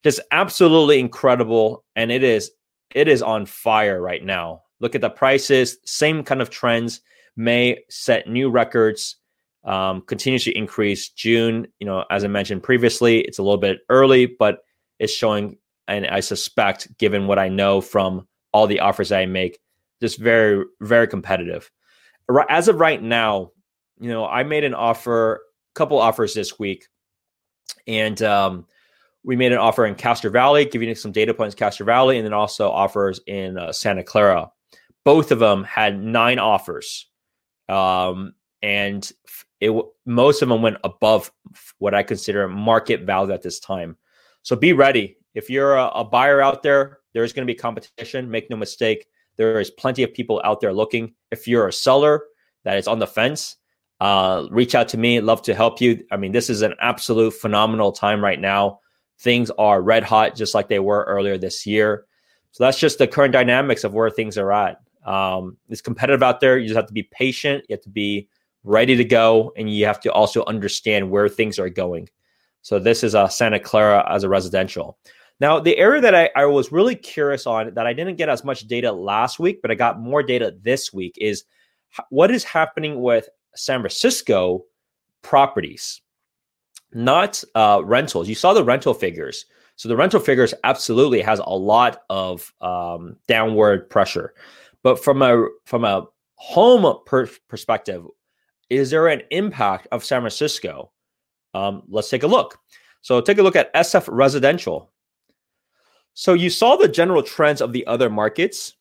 Just 0.05 0.21
absolutely 0.31 1.01
incredible. 1.01 1.85
And 1.97 2.13
it 2.13 2.23
is 2.23 2.51
it 2.95 3.09
is 3.09 3.23
on 3.23 3.45
fire 3.45 4.01
right 4.01 4.25
now. 4.25 4.63
Look 4.81 4.95
at 4.95 5.01
the 5.01 5.11
prices, 5.11 5.77
same 5.85 6.23
kind 6.23 6.41
of 6.41 6.51
trends. 6.51 7.01
May 7.37 7.85
set 7.89 8.29
new 8.29 8.51
records, 8.51 9.17
um, 9.65 10.01
continues 10.03 10.45
to 10.45 10.57
increase. 10.57 11.11
June, 11.11 11.67
you 11.79 11.87
know, 11.87 12.05
as 12.11 12.25
I 12.25 12.29
mentioned 12.29 12.63
previously, 12.63 13.21
it's 13.21 13.39
a 13.39 13.43
little 13.43 13.59
bit 13.59 13.81
early, 13.89 14.27
but 14.27 14.61
it's 14.99 15.13
showing 15.13 15.59
and 15.89 16.07
I 16.07 16.21
suspect, 16.21 16.97
given 16.99 17.27
what 17.27 17.39
I 17.39 17.49
know 17.49 17.81
from 17.81 18.29
all 18.53 18.67
the 18.67 18.81
offers 18.81 19.11
I 19.11 19.25
make, 19.27 19.59
just 20.01 20.19
very, 20.19 20.65
very 20.81 21.09
competitive. 21.09 21.71
As 22.51 22.69
of 22.69 22.79
right 22.79 23.03
now, 23.03 23.53
you 23.99 24.11
know, 24.11 24.27
I 24.27 24.43
made 24.43 24.65
an 24.65 24.75
offer, 24.75 25.41
couple 25.79 25.99
offers 25.99 26.35
this 26.35 26.59
week, 26.59 26.89
and 27.87 28.21
um, 28.23 28.67
we 29.25 29.37
made 29.37 29.53
an 29.53 29.59
offer 29.59 29.87
in 29.87 29.95
Castro 29.95 30.31
Valley, 30.31 30.65
giving 30.65 30.89
you 30.89 30.95
some 30.95 31.13
data 31.13 31.33
points, 31.33 31.55
Castro 31.55 31.87
Valley, 31.87 32.19
and 32.19 32.27
then 32.27 32.35
also 32.35 32.71
offers 32.71 33.21
in 33.27 33.57
uh, 33.57 33.73
Santa 33.73 34.03
Clara. 34.03 34.51
Both 35.05 35.31
of 35.33 35.39
them 35.39 35.65
had 35.65 36.03
nine 36.03 36.39
offers, 36.39 37.09
um, 37.69 38.35
and 38.61 39.11
it 39.61 39.73
most 40.05 40.43
of 40.43 40.49
them 40.49 40.63
went 40.63 40.79
above 40.85 41.33
what 41.79 41.95
I 41.95 42.03
consider 42.03 42.49
market 42.49 43.03
value 43.03 43.33
at 43.33 43.43
this 43.43 43.61
time. 43.61 43.97
So 44.43 44.57
be 44.57 44.73
ready 44.73 45.17
if 45.35 45.49
you're 45.49 45.77
a, 45.77 45.89
a 45.89 46.05
buyer 46.05 46.41
out 46.41 46.63
there. 46.63 46.99
There's 47.15 47.33
going 47.33 47.47
to 47.47 47.53
be 47.53 47.59
competition. 47.59 48.31
Make 48.31 48.51
no 48.51 48.57
mistake. 48.57 49.07
There 49.37 49.61
is 49.61 49.71
plenty 49.71 50.03
of 50.03 50.13
people 50.13 50.43
out 50.45 50.61
there 50.61 50.73
looking. 50.73 51.15
If 51.31 51.47
you're 51.47 51.69
a 51.69 51.73
seller 51.73 52.23
that 52.65 52.77
is 52.77 52.89
on 52.89 52.99
the 52.99 53.07
fence, 53.07 53.57
uh, 54.01 54.47
reach 54.51 54.75
out 54.75 54.89
to 54.89 54.99
me. 54.99 55.21
Love 55.21 55.43
to 55.43 55.55
help 55.55 55.81
you. 55.81 56.05
I 56.11 56.17
mean, 56.17 56.33
this 56.33 56.51
is 56.51 56.63
an 56.63 56.75
absolute 56.81 57.33
phenomenal 57.33 57.93
time 57.93 58.23
right 58.23 58.41
now. 58.41 58.81
Things 59.21 59.51
are 59.59 59.83
red 59.83 60.05
hot, 60.05 60.37
just 60.37 60.55
like 60.55 60.69
they 60.69 60.79
were 60.79 61.05
earlier 61.05 61.37
this 61.37 61.67
year. 61.67 62.07
So 62.53 62.65
that's 62.65 62.79
just 62.79 62.99
the 62.99 63.09
current 63.09 63.33
dynamics 63.33 63.85
of 63.85 63.95
where 63.95 64.11
things 64.11 64.39
are 64.39 64.53
at. 64.53 64.81
Um, 65.05 65.57
it's 65.69 65.81
competitive 65.81 66.23
out 66.23 66.41
there. 66.41 66.59
You 66.59 66.69
just 66.69 66.77
have 66.77 66.87
to 66.87 66.93
be 66.93 67.05
patient. 67.05 67.65
You 67.69 67.75
have 67.75 67.83
to 67.83 67.91
be 67.91 68.29
ready 68.65 68.97
to 68.97 69.05
go, 69.05 69.53
and 69.57 69.73
you 69.73 69.87
have 69.87 70.01
to 70.01 70.13
also 70.13 70.45
understand 70.45 71.11
where 71.11 71.29
things 71.29 71.59
are 71.59 71.69
going. 71.69 72.09
So 72.63 72.79
this 72.79 73.03
is 73.03 73.15
uh, 73.15 73.29
Santa 73.29 73.59
Clara 73.59 74.05
as 74.13 74.25
a 74.25 74.29
residential. 74.29 74.99
Now, 75.41 75.61
the 75.61 75.79
area 75.79 76.01
that 76.01 76.15
I, 76.15 76.31
I 76.35 76.47
was 76.47 76.73
really 76.73 76.97
curious 76.97 77.47
on 77.47 77.73
that 77.75 77.87
I 77.87 77.93
didn't 77.93 78.17
get 78.17 78.29
as 78.29 78.45
much 78.45 78.63
data 78.63 78.93
last 78.93 79.39
week, 79.39 79.63
but 79.63 79.71
I 79.71 79.75
got 79.75 80.01
more 80.01 80.23
data 80.23 80.55
this 80.63 80.93
week 80.93 81.15
is 81.19 81.45
what 82.11 82.31
is 82.31 82.45
happening 82.45 83.01
with 83.01 83.29
San 83.59 83.81
Francisco 83.81 84.65
properties, 85.23 86.01
not 86.93 87.43
uh, 87.55 87.83
rentals. 87.85 88.29
You 88.29 88.35
saw 88.35 88.53
the 88.53 88.65
rental 88.65 88.95
figures. 88.95 89.47
So 89.77 89.89
the 89.89 89.97
rental 89.97 90.21
figures 90.21 90.55
absolutely 90.65 91.21
has 91.21 91.41
a 91.41 91.51
lot 91.51 92.03
of 92.09 92.53
um, 92.61 93.17
downward 93.27 93.91
pressure. 93.91 94.35
But 94.83 95.03
from 95.03 95.23
a 95.23 95.47
from 95.65 95.85
a 95.85 96.07
home 96.37 96.99
per- 97.05 97.29
perspective, 97.49 98.05
is 98.71 98.91
there 98.91 99.09
an 99.09 99.23
impact 99.31 99.89
of 99.93 100.05
San 100.05 100.23
Francisco? 100.23 100.93
Um, 101.55 101.83
let's 101.89 102.11
take 102.11 102.23
a 102.23 102.29
look. 102.29 102.59
So 103.01 103.21
take 103.21 103.39
a 103.39 103.43
look 103.43 103.57
at 103.57 103.73
SF 103.75 104.09
residential. 104.11 104.91
So 106.15 106.35
you 106.35 106.51
saw 106.51 106.77
the 106.77 106.89
general 106.89 107.23
trends 107.23 107.61
of 107.61 107.73
the 107.73 107.87
other 107.87 108.11
markets. 108.11 108.75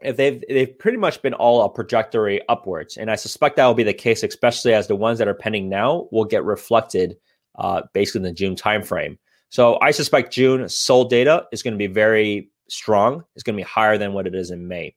If 0.00 0.16
they've 0.16 0.42
they've 0.48 0.78
pretty 0.78 0.98
much 0.98 1.22
been 1.22 1.34
all 1.34 1.64
a 1.64 1.72
trajectory 1.74 2.40
upwards, 2.48 2.96
and 2.96 3.10
I 3.10 3.16
suspect 3.16 3.56
that 3.56 3.66
will 3.66 3.74
be 3.74 3.82
the 3.82 3.94
case, 3.94 4.22
especially 4.22 4.74
as 4.74 4.88
the 4.88 4.96
ones 4.96 5.18
that 5.18 5.28
are 5.28 5.34
pending 5.34 5.68
now 5.68 6.08
will 6.12 6.24
get 6.24 6.44
reflected 6.44 7.16
uh, 7.58 7.82
basically 7.94 8.20
in 8.20 8.24
the 8.24 8.32
June 8.32 8.56
timeframe. 8.56 9.16
So 9.48 9.78
I 9.80 9.92
suspect 9.92 10.32
June 10.32 10.68
sold 10.68 11.08
data 11.08 11.46
is 11.52 11.62
going 11.62 11.74
to 11.74 11.78
be 11.78 11.86
very 11.86 12.50
strong. 12.68 13.24
It's 13.34 13.42
going 13.42 13.56
to 13.56 13.60
be 13.60 13.68
higher 13.68 13.96
than 13.96 14.12
what 14.12 14.26
it 14.26 14.34
is 14.34 14.50
in 14.50 14.68
May. 14.68 14.94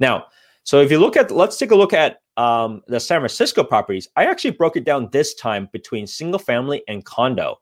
Now, 0.00 0.26
so 0.64 0.80
if 0.80 0.90
you 0.90 0.98
look 0.98 1.16
at, 1.16 1.30
let's 1.30 1.56
take 1.56 1.70
a 1.70 1.76
look 1.76 1.92
at 1.92 2.18
um, 2.36 2.82
the 2.86 3.00
San 3.00 3.20
Francisco 3.20 3.64
properties. 3.64 4.08
I 4.16 4.26
actually 4.26 4.52
broke 4.52 4.76
it 4.76 4.84
down 4.84 5.08
this 5.12 5.34
time 5.34 5.68
between 5.72 6.06
single 6.06 6.38
family 6.38 6.82
and 6.88 7.04
condo, 7.04 7.60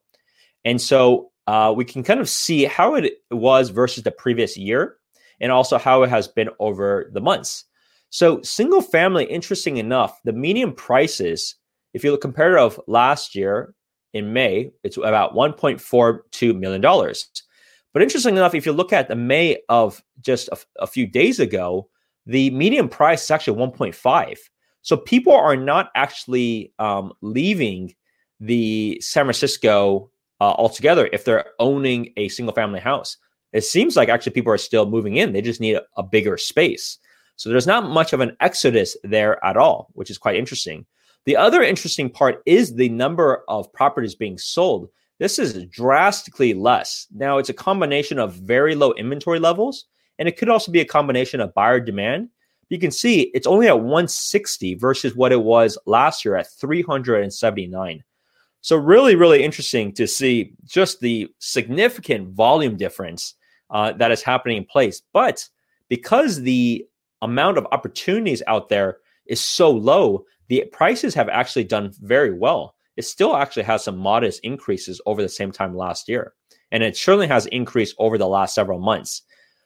and 0.65 0.81
so 0.81 1.31
uh, 1.47 1.73
we 1.77 1.85
can 1.85 2.03
kind 2.03 2.21
of 2.21 2.29
see 2.29 2.65
how 2.65 2.95
it 2.95 3.15
was 3.31 3.71
versus 3.71 4.05
the 4.05 4.11
previous 4.11 4.57
year 4.57 4.97
and 5.41 5.51
also 5.53 5.79
how 5.79 6.03
it 6.03 6.11
has 6.11 6.29
been 6.29 6.51
over 6.59 7.11
the 7.13 7.21
months. 7.21 7.65
So, 8.11 8.43
single 8.43 8.83
family, 8.83 9.25
interesting 9.25 9.77
enough, 9.77 10.21
the 10.25 10.33
median 10.33 10.73
prices, 10.73 11.55
if 11.95 12.03
you 12.03 12.11
look 12.11 12.21
compare 12.21 12.59
of 12.59 12.81
last 12.87 13.35
year 13.35 13.75
in 14.13 14.33
May, 14.33 14.73
it's 14.83 14.97
about 14.97 15.35
$1.42 15.35 16.59
million. 16.59 16.83
But 17.93 18.03
interesting 18.03 18.37
enough, 18.37 18.55
if 18.55 18.67
you 18.67 18.73
look 18.73 18.93
at 18.93 19.09
the 19.09 19.17
May 19.17 19.59
of 19.69 20.03
just 20.21 20.49
a, 20.49 20.59
a 20.81 20.87
few 20.87 21.07
days 21.07 21.39
ago, 21.41 21.89
the 22.27 22.51
median 22.51 22.89
price 22.89 23.25
is 23.25 23.31
actually 23.31 23.59
1.5. 23.59 24.39
So 24.83 24.97
people 24.97 25.33
are 25.33 25.57
not 25.57 25.91
actually 25.95 26.73
um, 26.79 27.13
leaving 27.21 27.95
the 28.39 28.99
San 29.01 29.25
Francisco 29.25 30.11
uh, 30.41 30.53
altogether 30.53 31.09
if 31.13 31.25
they're 31.25 31.47
owning 31.59 32.13
a 32.17 32.29
single 32.29 32.55
family 32.55 32.81
house. 32.81 33.17
It 33.53 33.65
seems 33.65 33.97
like 33.97 34.09
actually 34.09 34.33
people 34.33 34.53
are 34.53 34.59
still 34.59 34.87
moving 34.87 35.17
in. 35.17 35.33
They 35.33 35.43
just 35.43 35.61
need 35.61 35.75
a, 35.75 35.83
a 35.97 36.03
bigger 36.03 36.37
space. 36.37 36.99
So 37.37 37.49
there's 37.49 37.67
not 37.67 37.89
much 37.89 38.13
of 38.13 38.21
an 38.21 38.37
exodus 38.41 38.97
there 39.03 39.43
at 39.45 39.57
all, 39.57 39.89
which 39.95 40.11
is 40.11 40.19
quite 40.19 40.37
interesting. 40.37 40.87
The 41.25 41.37
other 41.37 41.63
interesting 41.63 42.11
part 42.11 42.43
is 42.47 42.75
the 42.75 42.89
number 42.89 43.45
of 43.49 43.73
properties 43.73 44.15
being 44.15 44.39
sold. 44.39 44.89
This 45.19 45.39
is 45.39 45.65
drastically 45.67 46.55
less. 46.55 47.07
Now, 47.13 47.39
it's 47.39 47.49
a 47.49 47.55
combination 47.55 48.19
of 48.19 48.35
very 48.35 48.75
low 48.75 48.93
inventory 48.93 49.39
levels, 49.39 49.87
and 50.19 50.29
it 50.29 50.37
could 50.37 50.49
also 50.49 50.73
be 50.73 50.81
a 50.81 50.85
combination 50.85 51.41
of 51.41 51.55
buyer 51.55 51.81
demand. 51.81 52.31
You 52.71 52.79
can 52.79 52.91
see 52.91 53.31
it's 53.35 53.47
only 53.47 53.69
at 53.69 53.81
160 53.81 54.77
versus 54.77 55.17
what 55.17 55.33
it 55.33 55.43
was 55.43 55.77
last 55.87 56.25
year 56.25 56.37
at 56.37 56.51
379. 56.53 58.05
So, 58.63 58.77
really, 58.77 59.15
really 59.15 59.43
interesting 59.43 59.93
to 59.95 60.07
see 60.07 60.53
just 60.65 61.01
the 61.01 61.29
significant 61.39 62.29
volume 62.31 62.77
difference 62.77 63.35
uh, 63.71 63.93
that 63.93 64.11
is 64.11 64.23
happening 64.23 64.57
in 64.57 64.65
place. 64.65 65.03
But 65.13 65.49
because 65.89 66.43
the 66.43 66.87
amount 67.23 67.59
of 67.59 67.67
opportunities 67.73 68.43
out 68.47 68.69
there 68.69 68.99
is 69.27 69.41
so 69.41 69.71
low, 69.71 70.25
the 70.49 70.65
prices 70.73 71.15
have 71.15 71.29
actually 71.29 71.65
done 71.65 71.93
very 72.01 72.33
well. 72.33 72.75
It 72.97 73.05
still 73.05 73.37
actually 73.37 73.63
has 73.65 73.85
some 73.85 73.97
modest 73.97 74.41
increases 74.43 75.01
over 75.07 75.23
the 75.23 75.29
same 75.29 75.53
time 75.53 75.77
last 75.77 76.09
year. 76.09 76.35
And 76.73 76.83
it 76.83 76.97
certainly 76.97 77.27
has 77.29 77.47
increased 77.47 77.95
over 77.99 78.19
the 78.19 78.29
last 78.29 78.55
several 78.55 78.79
months. 78.79 79.23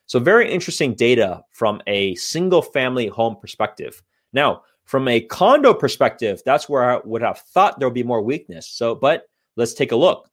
So, 0.07 0.19
very 0.19 0.51
interesting 0.51 0.93
data 0.93 1.41
from 1.51 1.81
a 1.87 2.15
single 2.15 2.61
family 2.61 3.07
home 3.07 3.37
perspective. 3.41 4.01
Now, 4.33 4.61
from 4.85 5.07
a 5.07 5.21
condo 5.21 5.73
perspective, 5.73 6.41
that's 6.45 6.69
where 6.69 6.91
I 6.91 7.01
would 7.03 7.23
have 7.23 7.39
thought 7.39 7.79
there 7.79 7.87
would 7.87 7.95
be 7.95 8.03
more 8.03 8.21
weakness. 8.21 8.67
So, 8.67 8.93
but 8.93 9.27
let's 9.55 9.73
take 9.73 9.91
a 9.91 9.95
look. 9.95 10.29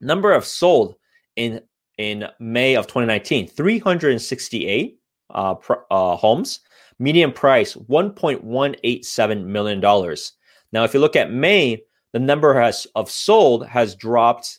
Number 0.00 0.32
of 0.32 0.44
sold 0.44 0.94
in 1.34 1.60
in 1.98 2.26
May 2.40 2.74
of 2.74 2.86
2019, 2.86 3.48
368 3.48 4.98
uh, 5.30 5.54
pr- 5.54 5.74
uh, 5.90 6.16
homes. 6.16 6.60
Median 6.98 7.32
price 7.32 7.74
1.187 7.74 9.44
million 9.44 9.80
dollars. 9.80 10.32
Now, 10.72 10.84
if 10.84 10.94
you 10.94 11.00
look 11.00 11.16
at 11.16 11.32
May, 11.32 11.82
the 12.12 12.18
number 12.18 12.58
has 12.60 12.86
of 12.94 13.10
sold 13.10 13.66
has 13.66 13.94
dropped 13.94 14.58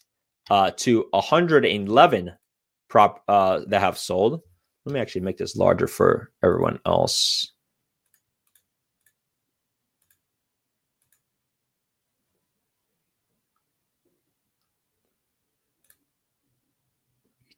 uh, 0.50 0.72
to 0.78 1.06
111 1.12 2.32
prop 2.90 3.24
uh, 3.28 3.62
that 3.68 3.82
have 3.82 3.98
sold. 3.98 4.42
Let 4.86 4.94
me 4.94 5.00
actually 5.00 5.22
make 5.22 5.38
this 5.38 5.56
larger 5.56 5.88
for 5.88 6.32
everyone 6.44 6.80
else. 6.86 7.52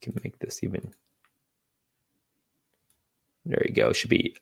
Can 0.01 0.13
make 0.23 0.37
this 0.39 0.63
even. 0.63 0.93
There 3.45 3.63
you 3.65 3.73
go. 3.73 3.93
Should 3.93 4.09
be 4.09 4.35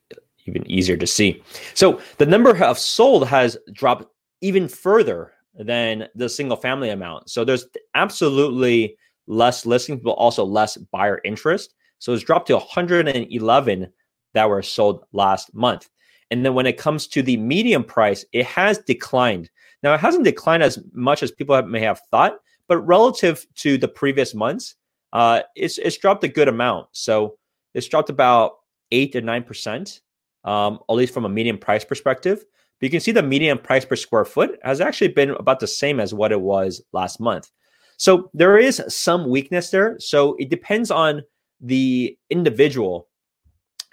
even 0.46 0.70
easier 0.70 0.98
to 0.98 1.08
see. 1.08 1.44
So 1.74 2.02
the 2.18 2.26
number 2.26 2.56
of 2.64 2.80
sold 2.80 3.28
has 3.28 3.58
dropped 3.72 4.06
even 4.42 4.68
further 4.68 5.34
than 5.56 6.08
the 6.16 6.30
single 6.30 6.58
family 6.58 6.90
amount. 6.90 7.30
So 7.30 7.44
there's 7.44 7.66
absolutely 7.96 8.98
less 9.28 9.66
listings, 9.66 10.02
but 10.04 10.12
also 10.12 10.44
less 10.44 10.78
buyer 10.78 11.22
interest. 11.24 11.76
So 12.00 12.14
it's 12.14 12.24
dropped 12.24 12.48
to 12.48 12.58
111 12.58 13.88
that 14.34 14.50
were 14.50 14.62
sold 14.62 15.06
last 15.12 15.54
month. 15.54 15.90
And 16.32 16.46
then 16.46 16.54
when 16.54 16.66
it 16.66 16.78
comes 16.78 17.08
to 17.08 17.22
the 17.22 17.38
median 17.38 17.84
price, 17.84 18.24
it 18.32 18.46
has 18.46 18.78
declined. 18.78 19.50
Now, 19.82 19.94
it 19.94 20.00
hasn't 20.00 20.24
declined 20.24 20.64
as 20.64 20.80
much 20.94 21.24
as 21.24 21.32
people 21.32 21.62
may 21.64 21.80
have 21.82 22.02
thought, 22.12 22.40
but 22.68 22.80
relative 22.82 23.46
to 23.56 23.78
the 23.78 23.88
previous 23.88 24.36
months, 24.36 24.76
uh, 25.14 25.42
it's 25.56 25.78
it's 25.78 25.98
dropped 25.98 26.24
a 26.24 26.28
good 26.28 26.48
amount. 26.48 26.88
So 26.92 27.38
it's 27.74 27.88
dropped 27.88 28.10
about 28.10 28.54
eight 28.92 29.12
to 29.14 29.22
nine 29.22 29.44
percent, 29.44 30.02
um, 30.44 30.80
at 30.90 30.94
least 30.94 31.14
from 31.14 31.26
a 31.26 31.30
median 31.30 31.58
price 31.58 31.86
perspective. 31.86 32.44
But 32.80 32.86
you 32.86 32.90
can 32.90 33.02
see 33.02 33.12
the 33.12 33.24
median 33.24 33.58
price 33.58 33.86
per 33.86 33.96
square 33.96 34.26
foot 34.26 34.58
has 34.64 34.80
actually 34.80 35.10
been 35.10 35.32
about 35.32 35.60
the 35.60 35.68
same 35.68 36.00
as 36.00 36.14
what 36.14 36.32
it 36.32 36.42
was 36.42 36.82
last 36.94 37.20
month. 37.20 37.52
So 37.98 38.30
there 38.34 38.58
is 38.58 38.82
some 38.88 39.30
weakness 39.30 39.72
there. 39.72 39.98
So 40.00 40.36
it 40.40 40.50
depends 40.50 40.90
on 40.90 41.24
the 41.60 42.18
individual 42.30 43.10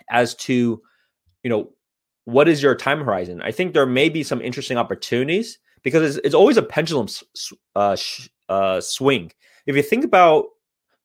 as 0.09 0.37
to, 0.37 0.81
you 1.43 1.51
know, 1.51 1.71
what 2.25 2.49
is 2.49 2.63
your 2.63 2.77
time 2.77 3.05
horizon. 3.05 3.43
I 3.43 3.51
think 3.51 3.75
there 3.75 3.87
may 3.87 4.09
be 4.09 4.23
some 4.23 4.41
interesting 4.41 4.77
opportunities 4.77 5.59
because 5.83 6.17
it's, 6.17 6.25
it's 6.25 6.35
always 6.35 6.57
a 6.57 6.63
pendulum 6.63 7.09
uh, 7.75 7.97
uh, 8.49 8.81
swing. 8.81 9.33
If 9.67 9.75
you 9.75 9.83
think 9.83 10.05
about 10.05 10.45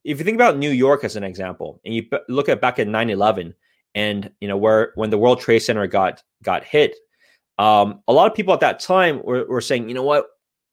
if 0.04 0.18
you 0.18 0.26
think 0.26 0.36
about 0.36 0.58
New 0.58 0.72
York 0.72 1.04
as 1.04 1.16
an 1.16 1.24
example, 1.24 1.80
and 1.86 1.94
you 1.94 2.06
look 2.28 2.50
at 2.50 2.62
back 2.62 2.80
at 2.80 2.88
9-11 2.88 3.54
and 3.94 4.32
you 4.40 4.48
know 4.48 4.58
where 4.58 4.94
when 4.96 5.10
the 5.10 5.18
World 5.18 5.42
Trade 5.42 5.60
Center 5.60 5.86
got 5.88 6.24
got 6.44 6.64
hit, 6.64 6.96
um, 7.60 8.02
a 8.08 8.14
lot 8.14 8.30
of 8.30 8.36
people 8.36 8.54
at 8.54 8.60
that 8.62 8.80
time 8.80 9.22
were, 9.24 9.46
were 9.46 9.62
saying, 9.62 9.88
you 9.88 9.96
know 9.96 10.04
what, 10.04 10.26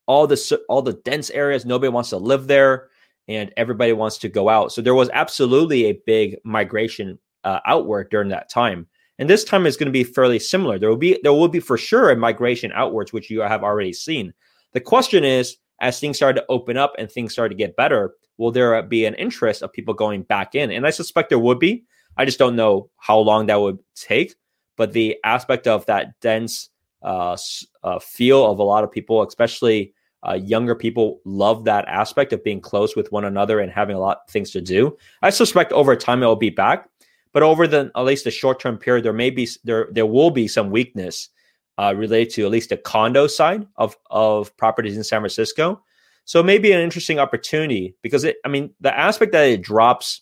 all 0.06 0.26
the 0.26 0.60
all 0.68 0.82
the 0.82 0.94
dense 1.04 1.30
areas, 1.30 1.66
nobody 1.66 1.90
wants 1.90 2.10
to 2.10 2.16
live 2.16 2.46
there, 2.46 2.88
and 3.28 3.52
everybody 3.56 3.92
wants 3.92 4.18
to 4.18 4.28
go 4.28 4.48
out. 4.48 4.72
So 4.72 4.80
there 4.80 4.94
was 4.94 5.10
absolutely 5.12 5.86
a 5.86 6.00
big 6.06 6.36
migration 6.44 7.18
uh, 7.44 7.60
outward 7.66 8.10
during 8.10 8.28
that 8.30 8.50
time. 8.50 8.86
And 9.18 9.28
this 9.28 9.44
time 9.44 9.66
is 9.66 9.76
going 9.76 9.86
to 9.86 9.92
be 9.92 10.04
fairly 10.04 10.38
similar. 10.38 10.78
There 10.78 10.88
will 10.88 10.96
be 10.96 11.18
there 11.22 11.32
will 11.32 11.48
be 11.48 11.60
for 11.60 11.76
sure 11.76 12.10
a 12.10 12.16
migration 12.16 12.72
outwards, 12.74 13.12
which 13.12 13.30
you 13.30 13.40
have 13.40 13.64
already 13.64 13.92
seen. 13.92 14.32
The 14.72 14.80
question 14.80 15.24
is, 15.24 15.56
as 15.80 15.98
things 15.98 16.16
start 16.16 16.36
to 16.36 16.44
open 16.48 16.76
up 16.76 16.94
and 16.98 17.10
things 17.10 17.32
start 17.32 17.50
to 17.50 17.56
get 17.56 17.76
better, 17.76 18.14
will 18.38 18.52
there 18.52 18.80
be 18.82 19.04
an 19.04 19.14
interest 19.14 19.62
of 19.62 19.72
people 19.72 19.92
going 19.92 20.22
back 20.22 20.54
in? 20.54 20.70
And 20.70 20.86
I 20.86 20.90
suspect 20.90 21.28
there 21.28 21.38
would 21.38 21.58
be. 21.58 21.84
I 22.16 22.24
just 22.24 22.38
don't 22.38 22.56
know 22.56 22.90
how 22.96 23.18
long 23.18 23.46
that 23.46 23.60
would 23.60 23.78
take. 23.94 24.34
But 24.76 24.92
the 24.92 25.18
aspect 25.24 25.66
of 25.66 25.84
that 25.86 26.18
dense 26.20 26.70
uh, 27.02 27.36
uh, 27.82 27.98
feel 27.98 28.46
of 28.50 28.58
a 28.58 28.62
lot 28.62 28.84
of 28.84 28.92
people, 28.92 29.26
especially 29.26 29.92
uh, 30.26 30.34
younger 30.34 30.74
people, 30.74 31.20
love 31.24 31.64
that 31.64 31.86
aspect 31.86 32.32
of 32.32 32.42
being 32.42 32.60
close 32.60 32.96
with 32.96 33.10
one 33.12 33.24
another 33.24 33.60
and 33.60 33.70
having 33.70 33.96
a 33.96 34.00
lot 34.00 34.20
of 34.26 34.32
things 34.32 34.50
to 34.52 34.60
do. 34.60 34.96
I 35.22 35.30
suspect 35.30 35.72
over 35.72 35.94
time 35.96 36.22
it 36.22 36.26
will 36.26 36.36
be 36.36 36.50
back, 36.50 36.88
but 37.32 37.42
over 37.42 37.66
the 37.66 37.90
at 37.94 38.04
least 38.04 38.24
the 38.24 38.30
short 38.30 38.60
term 38.60 38.78
period, 38.78 39.04
there 39.04 39.12
may 39.12 39.30
be 39.30 39.48
there 39.64 39.88
there 39.92 40.06
will 40.06 40.30
be 40.30 40.48
some 40.48 40.70
weakness 40.70 41.28
uh, 41.76 41.94
related 41.96 42.34
to 42.34 42.44
at 42.44 42.50
least 42.50 42.70
the 42.70 42.76
condo 42.76 43.26
side 43.26 43.66
of 43.76 43.96
of 44.10 44.56
properties 44.56 44.96
in 44.96 45.04
San 45.04 45.20
Francisco. 45.20 45.82
So 46.28 46.42
maybe 46.42 46.72
an 46.72 46.80
interesting 46.80 47.18
opportunity 47.18 47.96
because 48.02 48.22
it, 48.22 48.36
I 48.44 48.48
mean, 48.48 48.74
the 48.82 48.94
aspect 48.94 49.32
that 49.32 49.48
it 49.48 49.62
drops 49.62 50.20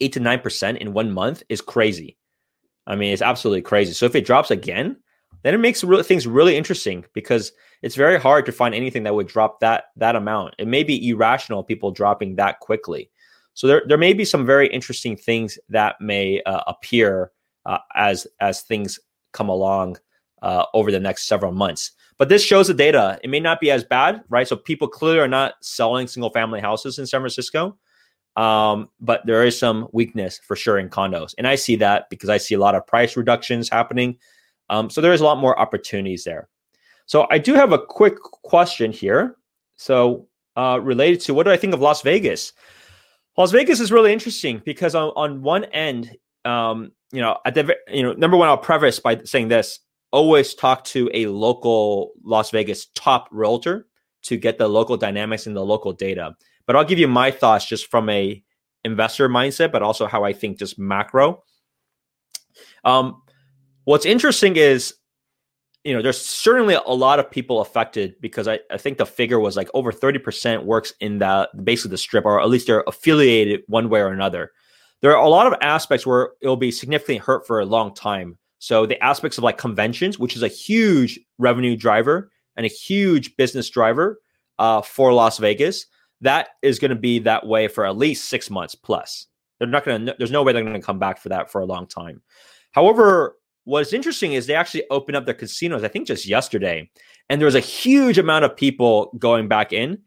eight 0.00 0.12
to 0.12 0.20
nine 0.20 0.38
percent 0.38 0.78
in 0.78 0.92
one 0.92 1.10
month 1.10 1.42
is 1.48 1.60
crazy. 1.60 2.16
I 2.86 2.94
mean, 2.94 3.12
it's 3.12 3.20
absolutely 3.20 3.62
crazy. 3.62 3.92
So 3.92 4.06
if 4.06 4.14
it 4.14 4.24
drops 4.24 4.52
again, 4.52 4.96
then 5.42 5.52
it 5.52 5.58
makes 5.58 5.82
really, 5.82 6.04
things 6.04 6.28
really 6.28 6.56
interesting 6.56 7.04
because 7.12 7.50
it's 7.82 7.96
very 7.96 8.20
hard 8.20 8.46
to 8.46 8.52
find 8.52 8.72
anything 8.72 9.02
that 9.02 9.16
would 9.16 9.26
drop 9.26 9.58
that 9.58 9.86
that 9.96 10.14
amount. 10.14 10.54
It 10.58 10.68
may 10.68 10.84
be 10.84 11.08
irrational 11.08 11.64
people 11.64 11.90
dropping 11.90 12.36
that 12.36 12.60
quickly. 12.60 13.10
So 13.54 13.66
there, 13.66 13.82
there 13.88 13.98
may 13.98 14.12
be 14.12 14.24
some 14.24 14.46
very 14.46 14.68
interesting 14.68 15.16
things 15.16 15.58
that 15.70 16.00
may 16.00 16.40
uh, 16.46 16.62
appear 16.68 17.32
uh, 17.66 17.78
as 17.96 18.28
as 18.38 18.62
things 18.62 19.00
come 19.32 19.48
along 19.48 19.96
uh, 20.40 20.66
over 20.72 20.92
the 20.92 21.00
next 21.00 21.26
several 21.26 21.50
months. 21.50 21.90
But 22.20 22.28
this 22.28 22.44
shows 22.44 22.68
the 22.68 22.74
data. 22.74 23.18
It 23.24 23.30
may 23.30 23.40
not 23.40 23.60
be 23.60 23.70
as 23.70 23.82
bad, 23.82 24.22
right? 24.28 24.46
So 24.46 24.54
people 24.54 24.86
clearly 24.86 25.20
are 25.20 25.26
not 25.26 25.54
selling 25.62 26.06
single 26.06 26.28
family 26.28 26.60
houses 26.60 26.98
in 26.98 27.06
San 27.06 27.22
Francisco. 27.22 27.78
Um, 28.36 28.90
but 29.00 29.24
there 29.24 29.42
is 29.42 29.58
some 29.58 29.88
weakness 29.94 30.38
for 30.44 30.54
sure 30.54 30.78
in 30.78 30.90
condos. 30.90 31.34
And 31.38 31.48
I 31.48 31.54
see 31.54 31.76
that 31.76 32.10
because 32.10 32.28
I 32.28 32.36
see 32.36 32.54
a 32.54 32.58
lot 32.58 32.74
of 32.74 32.86
price 32.86 33.16
reductions 33.16 33.70
happening. 33.70 34.18
Um, 34.68 34.90
so 34.90 35.00
there 35.00 35.14
is 35.14 35.22
a 35.22 35.24
lot 35.24 35.38
more 35.38 35.58
opportunities 35.58 36.24
there. 36.24 36.50
So 37.06 37.26
I 37.30 37.38
do 37.38 37.54
have 37.54 37.72
a 37.72 37.78
quick 37.78 38.20
question 38.20 38.92
here. 38.92 39.36
So 39.76 40.28
uh, 40.56 40.78
related 40.82 41.22
to 41.22 41.32
what 41.32 41.44
do 41.44 41.52
I 41.52 41.56
think 41.56 41.72
of 41.72 41.80
Las 41.80 42.02
Vegas? 42.02 42.52
Las 43.38 43.50
Vegas 43.50 43.80
is 43.80 43.90
really 43.90 44.12
interesting 44.12 44.60
because 44.66 44.94
on, 44.94 45.10
on 45.16 45.40
one 45.40 45.64
end, 45.64 46.14
um, 46.44 46.92
you 47.12 47.22
know, 47.22 47.38
at 47.46 47.54
the 47.54 47.74
you 47.88 48.02
know, 48.02 48.12
number 48.12 48.36
one, 48.36 48.48
I'll 48.48 48.58
preface 48.58 49.00
by 49.00 49.22
saying 49.24 49.48
this: 49.48 49.80
always 50.12 50.54
talk 50.54 50.84
to 50.84 51.10
a 51.14 51.26
local 51.26 52.12
Las 52.24 52.50
Vegas 52.50 52.86
top 52.94 53.28
realtor 53.30 53.86
to 54.22 54.36
get 54.36 54.58
the 54.58 54.68
local 54.68 54.96
dynamics 54.96 55.46
and 55.46 55.56
the 55.56 55.64
local 55.64 55.92
data. 55.92 56.34
But 56.66 56.76
I'll 56.76 56.84
give 56.84 56.98
you 56.98 57.08
my 57.08 57.30
thoughts 57.30 57.66
just 57.66 57.90
from 57.90 58.08
a 58.08 58.42
investor 58.84 59.28
mindset, 59.28 59.72
but 59.72 59.82
also 59.82 60.06
how 60.06 60.24
I 60.24 60.32
think 60.32 60.58
just 60.58 60.78
macro. 60.78 61.42
Um, 62.84 63.22
what's 63.84 64.06
interesting 64.06 64.56
is, 64.56 64.94
you 65.84 65.94
know, 65.94 66.02
there's 66.02 66.20
certainly 66.20 66.74
a 66.74 66.92
lot 66.92 67.18
of 67.18 67.30
people 67.30 67.60
affected 67.60 68.14
because 68.20 68.46
I, 68.46 68.60
I 68.70 68.76
think 68.76 68.98
the 68.98 69.06
figure 69.06 69.40
was 69.40 69.56
like 69.56 69.70
over 69.72 69.92
30% 69.92 70.64
works 70.64 70.92
in 71.00 71.18
that 71.18 71.48
basically 71.64 71.92
the 71.92 71.98
strip, 71.98 72.26
or 72.26 72.40
at 72.40 72.48
least 72.50 72.66
they're 72.66 72.84
affiliated 72.86 73.62
one 73.66 73.88
way 73.88 74.00
or 74.00 74.08
another. 74.08 74.50
There 75.00 75.16
are 75.16 75.24
a 75.24 75.30
lot 75.30 75.46
of 75.46 75.58
aspects 75.62 76.06
where 76.06 76.32
it'll 76.42 76.56
be 76.56 76.70
significantly 76.70 77.16
hurt 77.16 77.46
for 77.46 77.60
a 77.60 77.64
long 77.64 77.94
time. 77.94 78.36
So 78.60 78.84
the 78.84 79.02
aspects 79.02 79.38
of 79.38 79.44
like 79.44 79.56
conventions, 79.58 80.18
which 80.18 80.36
is 80.36 80.42
a 80.42 80.48
huge 80.48 81.18
revenue 81.38 81.76
driver 81.76 82.30
and 82.56 82.66
a 82.66 82.68
huge 82.68 83.36
business 83.36 83.70
driver 83.70 84.20
uh, 84.58 84.82
for 84.82 85.12
Las 85.14 85.38
Vegas, 85.38 85.86
that 86.20 86.50
is 86.62 86.78
going 86.78 86.90
to 86.90 86.94
be 86.94 87.18
that 87.20 87.46
way 87.46 87.68
for 87.68 87.86
at 87.86 87.96
least 87.96 88.28
six 88.28 88.50
months 88.50 88.74
plus. 88.74 89.26
They're 89.58 89.68
not 89.68 89.84
going 89.84 90.06
to. 90.06 90.14
There's 90.18 90.30
no 90.30 90.42
way 90.42 90.52
they're 90.52 90.62
going 90.62 90.74
to 90.74 90.80
come 90.80 90.98
back 90.98 91.18
for 91.18 91.30
that 91.30 91.50
for 91.50 91.62
a 91.62 91.66
long 91.66 91.86
time. 91.86 92.20
However, 92.72 93.36
what's 93.64 93.94
interesting 93.94 94.34
is 94.34 94.46
they 94.46 94.54
actually 94.54 94.84
opened 94.90 95.16
up 95.16 95.24
their 95.24 95.34
casinos. 95.34 95.82
I 95.82 95.88
think 95.88 96.06
just 96.06 96.26
yesterday, 96.26 96.90
and 97.30 97.40
there 97.40 97.46
was 97.46 97.54
a 97.54 97.60
huge 97.60 98.18
amount 98.18 98.44
of 98.44 98.56
people 98.56 99.10
going 99.18 99.48
back 99.48 99.72
in, 99.72 99.98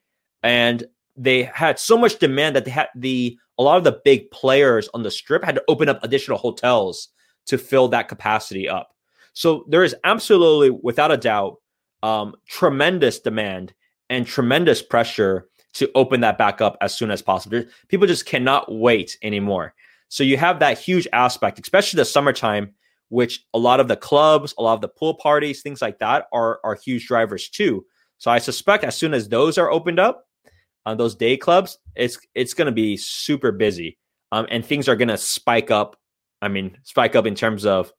and 0.44 0.84
they 1.16 1.44
had 1.44 1.80
so 1.80 1.98
much 1.98 2.20
demand 2.20 2.56
that 2.56 2.66
they 2.66 2.72
had 2.72 2.90
the 2.96 3.36
a 3.58 3.64
lot 3.64 3.78
of 3.78 3.84
the 3.84 4.00
big 4.06 4.30
players 4.30 4.90
on 4.94 5.02
the 5.02 5.12
strip 5.12 5.44
had 5.44 5.56
to 5.56 5.64
open 5.68 5.90
up 5.90 6.04
additional 6.04 6.38
hotels 6.38 7.10
to 7.48 7.58
fill 7.58 7.88
that 7.90 8.08
capacity 8.08 8.68
up. 8.70 8.94
So 9.34 9.66
there 9.68 9.84
is 9.84 9.96
absolutely, 10.04 10.70
without 10.70 11.12
a 11.12 11.18
doubt, 11.18 11.58
um, 12.04 12.36
tremendous 12.48 13.20
demand 13.20 13.74
and 14.10 14.28
tremendous 14.28 14.82
pressure 14.82 15.48
to 15.74 15.90
open 15.96 16.22
that 16.22 16.38
back 16.38 16.62
up 16.62 16.78
as 16.82 16.96
soon 16.96 17.10
as 17.10 17.22
possible. 17.22 17.64
People 17.88 18.08
just 18.08 18.26
cannot 18.26 18.72
wait 18.72 19.18
anymore. 19.24 19.74
So 20.10 20.24
you 20.24 20.38
have 20.38 20.60
that 20.60 20.78
huge 20.78 21.08
aspect, 21.12 21.60
especially 21.60 21.98
the 21.98 22.06
summertime, 22.06 22.76
which 23.10 23.46
a 23.54 23.60
lot 23.60 23.80
of 23.80 23.88
the 23.88 23.96
clubs, 23.96 24.54
a 24.58 24.62
lot 24.62 24.76
of 24.76 24.82
the 24.82 24.88
pool 24.88 25.16
parties, 25.16 25.62
things 25.62 25.82
like 25.82 26.00
that 26.00 26.28
are 26.32 26.60
are 26.64 26.76
huge 26.76 27.08
drivers 27.08 27.50
too. 27.50 27.86
So 28.20 28.30
I 28.30 28.38
suspect 28.38 28.84
as 28.84 28.96
soon 28.96 29.14
as 29.14 29.28
those 29.28 29.58
are 29.58 29.72
opened 29.72 30.00
up, 30.00 30.28
uh, 30.86 30.96
those 30.96 31.16
day 31.16 31.38
clubs, 31.38 31.80
it's 31.96 32.20
it's 32.36 32.54
going 32.54 32.68
to 32.68 32.72
be 32.72 32.96
super 32.98 33.52
busy, 33.52 33.98
um, 34.32 34.46
and 34.50 34.66
things 34.66 34.88
are 34.88 34.96
going 34.96 35.08
to 35.08 35.18
spike 35.18 35.72
up. 35.72 35.98
I 36.44 36.50
mean, 36.50 36.78
spike 36.84 37.16
up 37.16 37.26
in 37.26 37.36
terms 37.36 37.66
of 37.66 37.94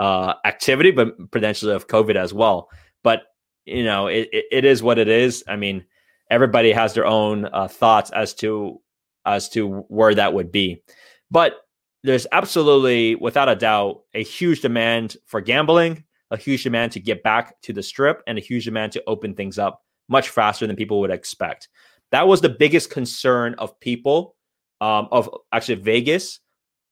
uh, 0.00 0.34
activity, 0.44 0.90
but 0.90 1.30
potentially 1.30 1.72
of 1.72 1.86
COVID 1.86 2.16
as 2.16 2.34
well. 2.34 2.68
But 3.04 3.22
you 3.64 3.84
know, 3.84 4.08
it, 4.08 4.28
it, 4.32 4.64
is 4.64 4.82
what 4.82 4.98
it 4.98 5.08
is. 5.08 5.44
I 5.48 5.56
mean, 5.56 5.84
everybody 6.28 6.72
has 6.72 6.92
their 6.92 7.06
own 7.06 7.46
uh, 7.46 7.68
thoughts 7.68 8.10
as 8.10 8.34
to 8.34 8.80
as 9.24 9.48
to 9.50 9.84
where 9.88 10.14
that 10.14 10.34
would 10.34 10.50
be. 10.50 10.82
But 11.30 11.54
there's 12.02 12.26
absolutely, 12.32 13.14
without 13.14 13.48
a 13.48 13.56
doubt, 13.56 14.02
a 14.12 14.22
huge 14.22 14.60
demand 14.60 15.16
for 15.24 15.40
gambling, 15.40 16.04
a 16.30 16.36
huge 16.36 16.64
demand 16.64 16.92
to 16.92 17.00
get 17.00 17.22
back 17.22 17.58
to 17.62 17.72
the 17.72 17.82
strip, 17.82 18.22
and 18.26 18.36
a 18.36 18.42
huge 18.42 18.64
demand 18.66 18.92
to 18.92 19.04
open 19.06 19.34
things 19.34 19.58
up 19.58 19.82
much 20.08 20.28
faster 20.28 20.66
than 20.66 20.76
people 20.76 21.00
would 21.00 21.10
expect. 21.10 21.68
That 22.10 22.26
was 22.26 22.40
the 22.40 22.50
biggest 22.50 22.90
concern 22.90 23.54
of 23.54 23.78
people, 23.80 24.36
um, 24.80 25.08
of 25.10 25.30
actually 25.52 25.76
Vegas, 25.76 26.40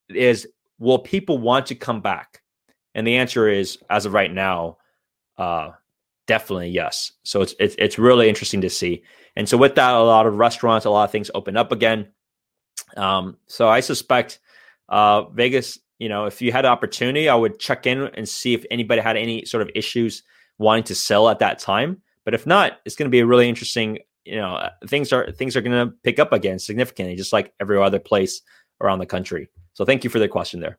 is 0.08 0.48
will 0.82 0.98
people 0.98 1.38
want 1.38 1.66
to 1.66 1.76
come 1.76 2.00
back? 2.00 2.42
And 2.94 3.06
the 3.06 3.16
answer 3.16 3.48
is, 3.48 3.78
as 3.88 4.04
of 4.04 4.12
right 4.12 4.32
now, 4.32 4.78
uh, 5.38 5.70
definitely 6.26 6.70
yes. 6.70 7.12
So 7.22 7.40
it's, 7.40 7.54
it's 7.58 7.76
it's 7.78 7.98
really 7.98 8.28
interesting 8.28 8.60
to 8.62 8.70
see. 8.70 9.02
And 9.36 9.48
so 9.48 9.56
with 9.56 9.76
that, 9.76 9.94
a 9.94 10.02
lot 10.02 10.26
of 10.26 10.36
restaurants, 10.36 10.84
a 10.84 10.90
lot 10.90 11.04
of 11.04 11.12
things 11.12 11.30
open 11.34 11.56
up 11.56 11.72
again. 11.72 12.08
Um, 12.96 13.38
so 13.46 13.68
I 13.68 13.80
suspect 13.80 14.40
uh, 14.88 15.24
Vegas, 15.30 15.78
you 15.98 16.08
know, 16.08 16.26
if 16.26 16.42
you 16.42 16.52
had 16.52 16.66
an 16.66 16.72
opportunity, 16.72 17.28
I 17.28 17.34
would 17.34 17.58
check 17.58 17.86
in 17.86 18.02
and 18.14 18.28
see 18.28 18.52
if 18.52 18.66
anybody 18.70 19.00
had 19.00 19.16
any 19.16 19.44
sort 19.46 19.62
of 19.62 19.70
issues 19.74 20.22
wanting 20.58 20.84
to 20.84 20.94
sell 20.94 21.28
at 21.30 21.38
that 21.38 21.60
time. 21.60 22.02
But 22.24 22.34
if 22.34 22.46
not, 22.46 22.80
it's 22.84 22.96
going 22.96 23.06
to 23.06 23.10
be 23.10 23.20
a 23.20 23.26
really 23.26 23.48
interesting. 23.48 24.00
You 24.24 24.36
know, 24.36 24.54
uh, 24.56 24.70
things 24.86 25.12
are 25.12 25.30
things 25.32 25.56
are 25.56 25.62
going 25.62 25.88
to 25.88 25.94
pick 26.02 26.18
up 26.18 26.32
again 26.32 26.58
significantly, 26.58 27.16
just 27.16 27.32
like 27.32 27.54
every 27.60 27.80
other 27.80 27.98
place 27.98 28.42
around 28.80 28.98
the 28.98 29.06
country. 29.06 29.48
So 29.74 29.84
thank 29.84 30.04
you 30.04 30.10
for 30.10 30.18
the 30.18 30.28
question 30.28 30.60
there. 30.60 30.78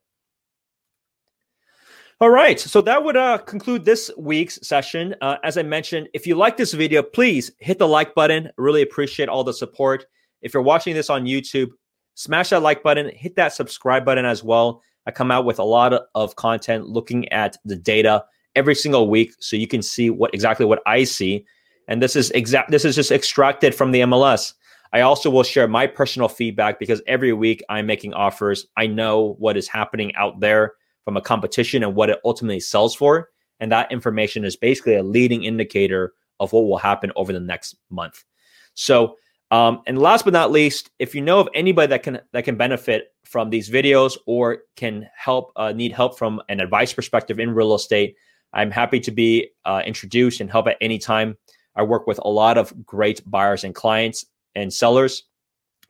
All 2.21 2.29
right, 2.29 2.59
so 2.59 2.79
that 2.81 3.03
would 3.03 3.17
uh, 3.17 3.39
conclude 3.39 3.83
this 3.83 4.09
week's 4.17 4.59
session. 4.65 5.15
Uh, 5.21 5.37
as 5.43 5.57
I 5.57 5.63
mentioned, 5.63 6.07
if 6.13 6.25
you 6.25 6.35
like 6.35 6.55
this 6.55 6.73
video, 6.73 7.01
please 7.03 7.51
hit 7.59 7.79
the 7.79 7.87
like 7.87 8.15
button. 8.15 8.49
Really 8.57 8.81
appreciate 8.81 9.27
all 9.27 9.43
the 9.43 9.53
support. 9.53 10.05
If 10.41 10.53
you're 10.53 10.63
watching 10.63 10.93
this 10.93 11.09
on 11.09 11.25
YouTube, 11.25 11.71
smash 12.13 12.51
that 12.51 12.61
like 12.61 12.83
button, 12.83 13.09
hit 13.09 13.35
that 13.35 13.53
subscribe 13.53 14.05
button 14.05 14.25
as 14.25 14.43
well. 14.43 14.81
I 15.05 15.11
come 15.11 15.31
out 15.31 15.43
with 15.43 15.59
a 15.59 15.63
lot 15.63 15.93
of 16.15 16.35
content 16.35 16.87
looking 16.87 17.27
at 17.29 17.57
the 17.65 17.75
data 17.75 18.23
every 18.55 18.75
single 18.75 19.09
week, 19.09 19.33
so 19.39 19.57
you 19.57 19.67
can 19.67 19.81
see 19.81 20.09
what 20.09 20.33
exactly 20.33 20.65
what 20.65 20.81
I 20.85 21.03
see. 21.03 21.45
And 21.87 22.01
this 22.01 22.15
is 22.15 22.31
exact. 22.31 22.71
This 22.71 22.85
is 22.85 22.95
just 22.95 23.11
extracted 23.11 23.75
from 23.75 23.91
the 23.91 24.01
MLS. 24.01 24.53
I 24.93 25.01
also 25.01 25.29
will 25.29 25.43
share 25.43 25.67
my 25.67 25.87
personal 25.87 26.29
feedback 26.29 26.79
because 26.79 27.01
every 27.07 27.33
week 27.33 27.61
I'm 27.67 27.85
making 27.85 28.13
offers. 28.13 28.67
I 28.77 28.87
know 28.87 29.35
what 29.39 29.57
is 29.57 29.67
happening 29.67 30.15
out 30.15 30.39
there 30.39 30.73
from 31.03 31.17
a 31.17 31.21
competition 31.21 31.83
and 31.83 31.95
what 31.95 32.09
it 32.09 32.19
ultimately 32.23 32.61
sells 32.61 32.95
for. 32.95 33.29
And 33.59 33.71
that 33.71 33.91
information 33.91 34.45
is 34.45 34.55
basically 34.55 34.95
a 34.95 35.03
leading 35.03 35.43
indicator 35.43 36.13
of 36.39 36.53
what 36.53 36.65
will 36.65 36.77
happen 36.77 37.11
over 37.15 37.33
the 37.33 37.39
next 37.39 37.75
month. 37.89 38.23
So 38.75 39.17
Um, 39.51 39.81
and 39.85 39.99
last 39.99 40.25
but 40.25 40.33
not 40.33 40.51
least, 40.51 40.89
if 40.97 41.13
you 41.13 41.21
know 41.21 41.39
of 41.39 41.47
anybody 41.53 41.87
that 41.87 42.01
can 42.01 42.19
that 42.31 42.43
can 42.43 42.57
benefit 42.57 43.13
from 43.23 43.51
these 43.51 43.69
videos 43.69 44.17
or 44.25 44.63
can 44.75 45.07
help 45.15 45.51
uh, 45.55 45.71
need 45.71 45.91
help 45.91 46.17
from 46.17 46.41
an 46.49 46.59
advice 46.59 46.91
perspective 46.91 47.39
in 47.39 47.53
real 47.53 47.75
estate, 47.75 48.15
I'm 48.53 48.71
happy 48.71 48.99
to 49.01 49.11
be 49.11 49.49
uh, 49.65 49.83
introduced 49.85 50.41
and 50.41 50.49
help 50.49 50.67
at 50.67 50.77
any 50.81 50.97
time. 50.97 51.37
I 51.75 51.83
work 51.83 52.07
with 52.07 52.19
a 52.23 52.29
lot 52.29 52.57
of 52.57 52.73
great 52.83 53.21
buyers 53.29 53.63
and 53.63 53.75
clients 53.75 54.25
and 54.55 54.73
sellers, 54.73 55.23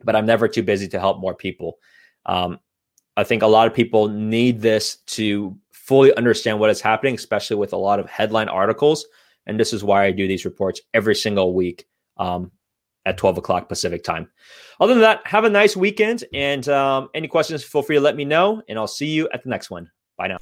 but 0.02 0.16
I'm 0.16 0.26
never 0.26 0.48
too 0.48 0.62
busy 0.62 0.88
to 0.88 1.00
help 1.00 1.20
more 1.20 1.34
people. 1.34 1.78
Um, 2.26 2.58
I 3.16 3.24
think 3.24 3.42
a 3.42 3.46
lot 3.46 3.66
of 3.66 3.74
people 3.74 4.08
need 4.08 4.60
this 4.60 4.96
to 5.06 5.56
fully 5.72 6.14
understand 6.16 6.58
what 6.58 6.70
is 6.70 6.80
happening, 6.80 7.14
especially 7.14 7.56
with 7.56 7.72
a 7.72 7.78
lot 7.78 8.00
of 8.00 8.08
headline 8.08 8.48
articles. 8.48 9.06
And 9.46 9.60
this 9.60 9.72
is 9.72 9.84
why 9.84 10.04
I 10.04 10.10
do 10.10 10.26
these 10.26 10.44
reports 10.44 10.80
every 10.94 11.14
single 11.14 11.54
week. 11.54 11.86
Um, 12.16 12.52
at 13.06 13.18
12 13.18 13.38
o'clock 13.38 13.68
Pacific 13.68 14.02
time. 14.02 14.28
Other 14.80 14.94
than 14.94 15.02
that, 15.02 15.26
have 15.26 15.44
a 15.44 15.50
nice 15.50 15.76
weekend. 15.76 16.24
And 16.32 16.66
um, 16.68 17.08
any 17.14 17.28
questions, 17.28 17.62
feel 17.62 17.82
free 17.82 17.96
to 17.96 18.00
let 18.00 18.16
me 18.16 18.24
know. 18.24 18.62
And 18.68 18.78
I'll 18.78 18.86
see 18.86 19.06
you 19.06 19.28
at 19.32 19.42
the 19.42 19.50
next 19.50 19.70
one. 19.70 19.90
Bye 20.16 20.28
now. 20.28 20.38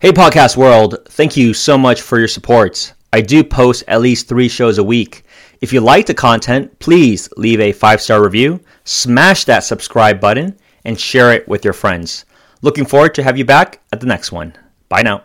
Hey, 0.00 0.12
podcast 0.12 0.56
world. 0.56 0.96
Thank 1.08 1.36
you 1.36 1.54
so 1.54 1.78
much 1.78 2.00
for 2.02 2.18
your 2.18 2.28
support. 2.28 2.92
I 3.12 3.20
do 3.20 3.44
post 3.44 3.84
at 3.88 4.00
least 4.00 4.28
three 4.28 4.48
shows 4.48 4.78
a 4.78 4.84
week. 4.84 5.23
If 5.64 5.72
you 5.72 5.80
like 5.80 6.04
the 6.04 6.12
content, 6.12 6.78
please 6.78 7.30
leave 7.38 7.58
a 7.58 7.72
five 7.72 8.02
star 8.02 8.22
review, 8.22 8.60
smash 8.84 9.44
that 9.46 9.64
subscribe 9.64 10.20
button, 10.20 10.58
and 10.84 11.00
share 11.00 11.32
it 11.32 11.48
with 11.48 11.64
your 11.64 11.72
friends. 11.72 12.26
Looking 12.60 12.84
forward 12.84 13.14
to 13.14 13.22
have 13.22 13.38
you 13.38 13.46
back 13.46 13.80
at 13.90 14.00
the 14.00 14.06
next 14.06 14.30
one. 14.30 14.52
Bye 14.90 15.00
now. 15.00 15.22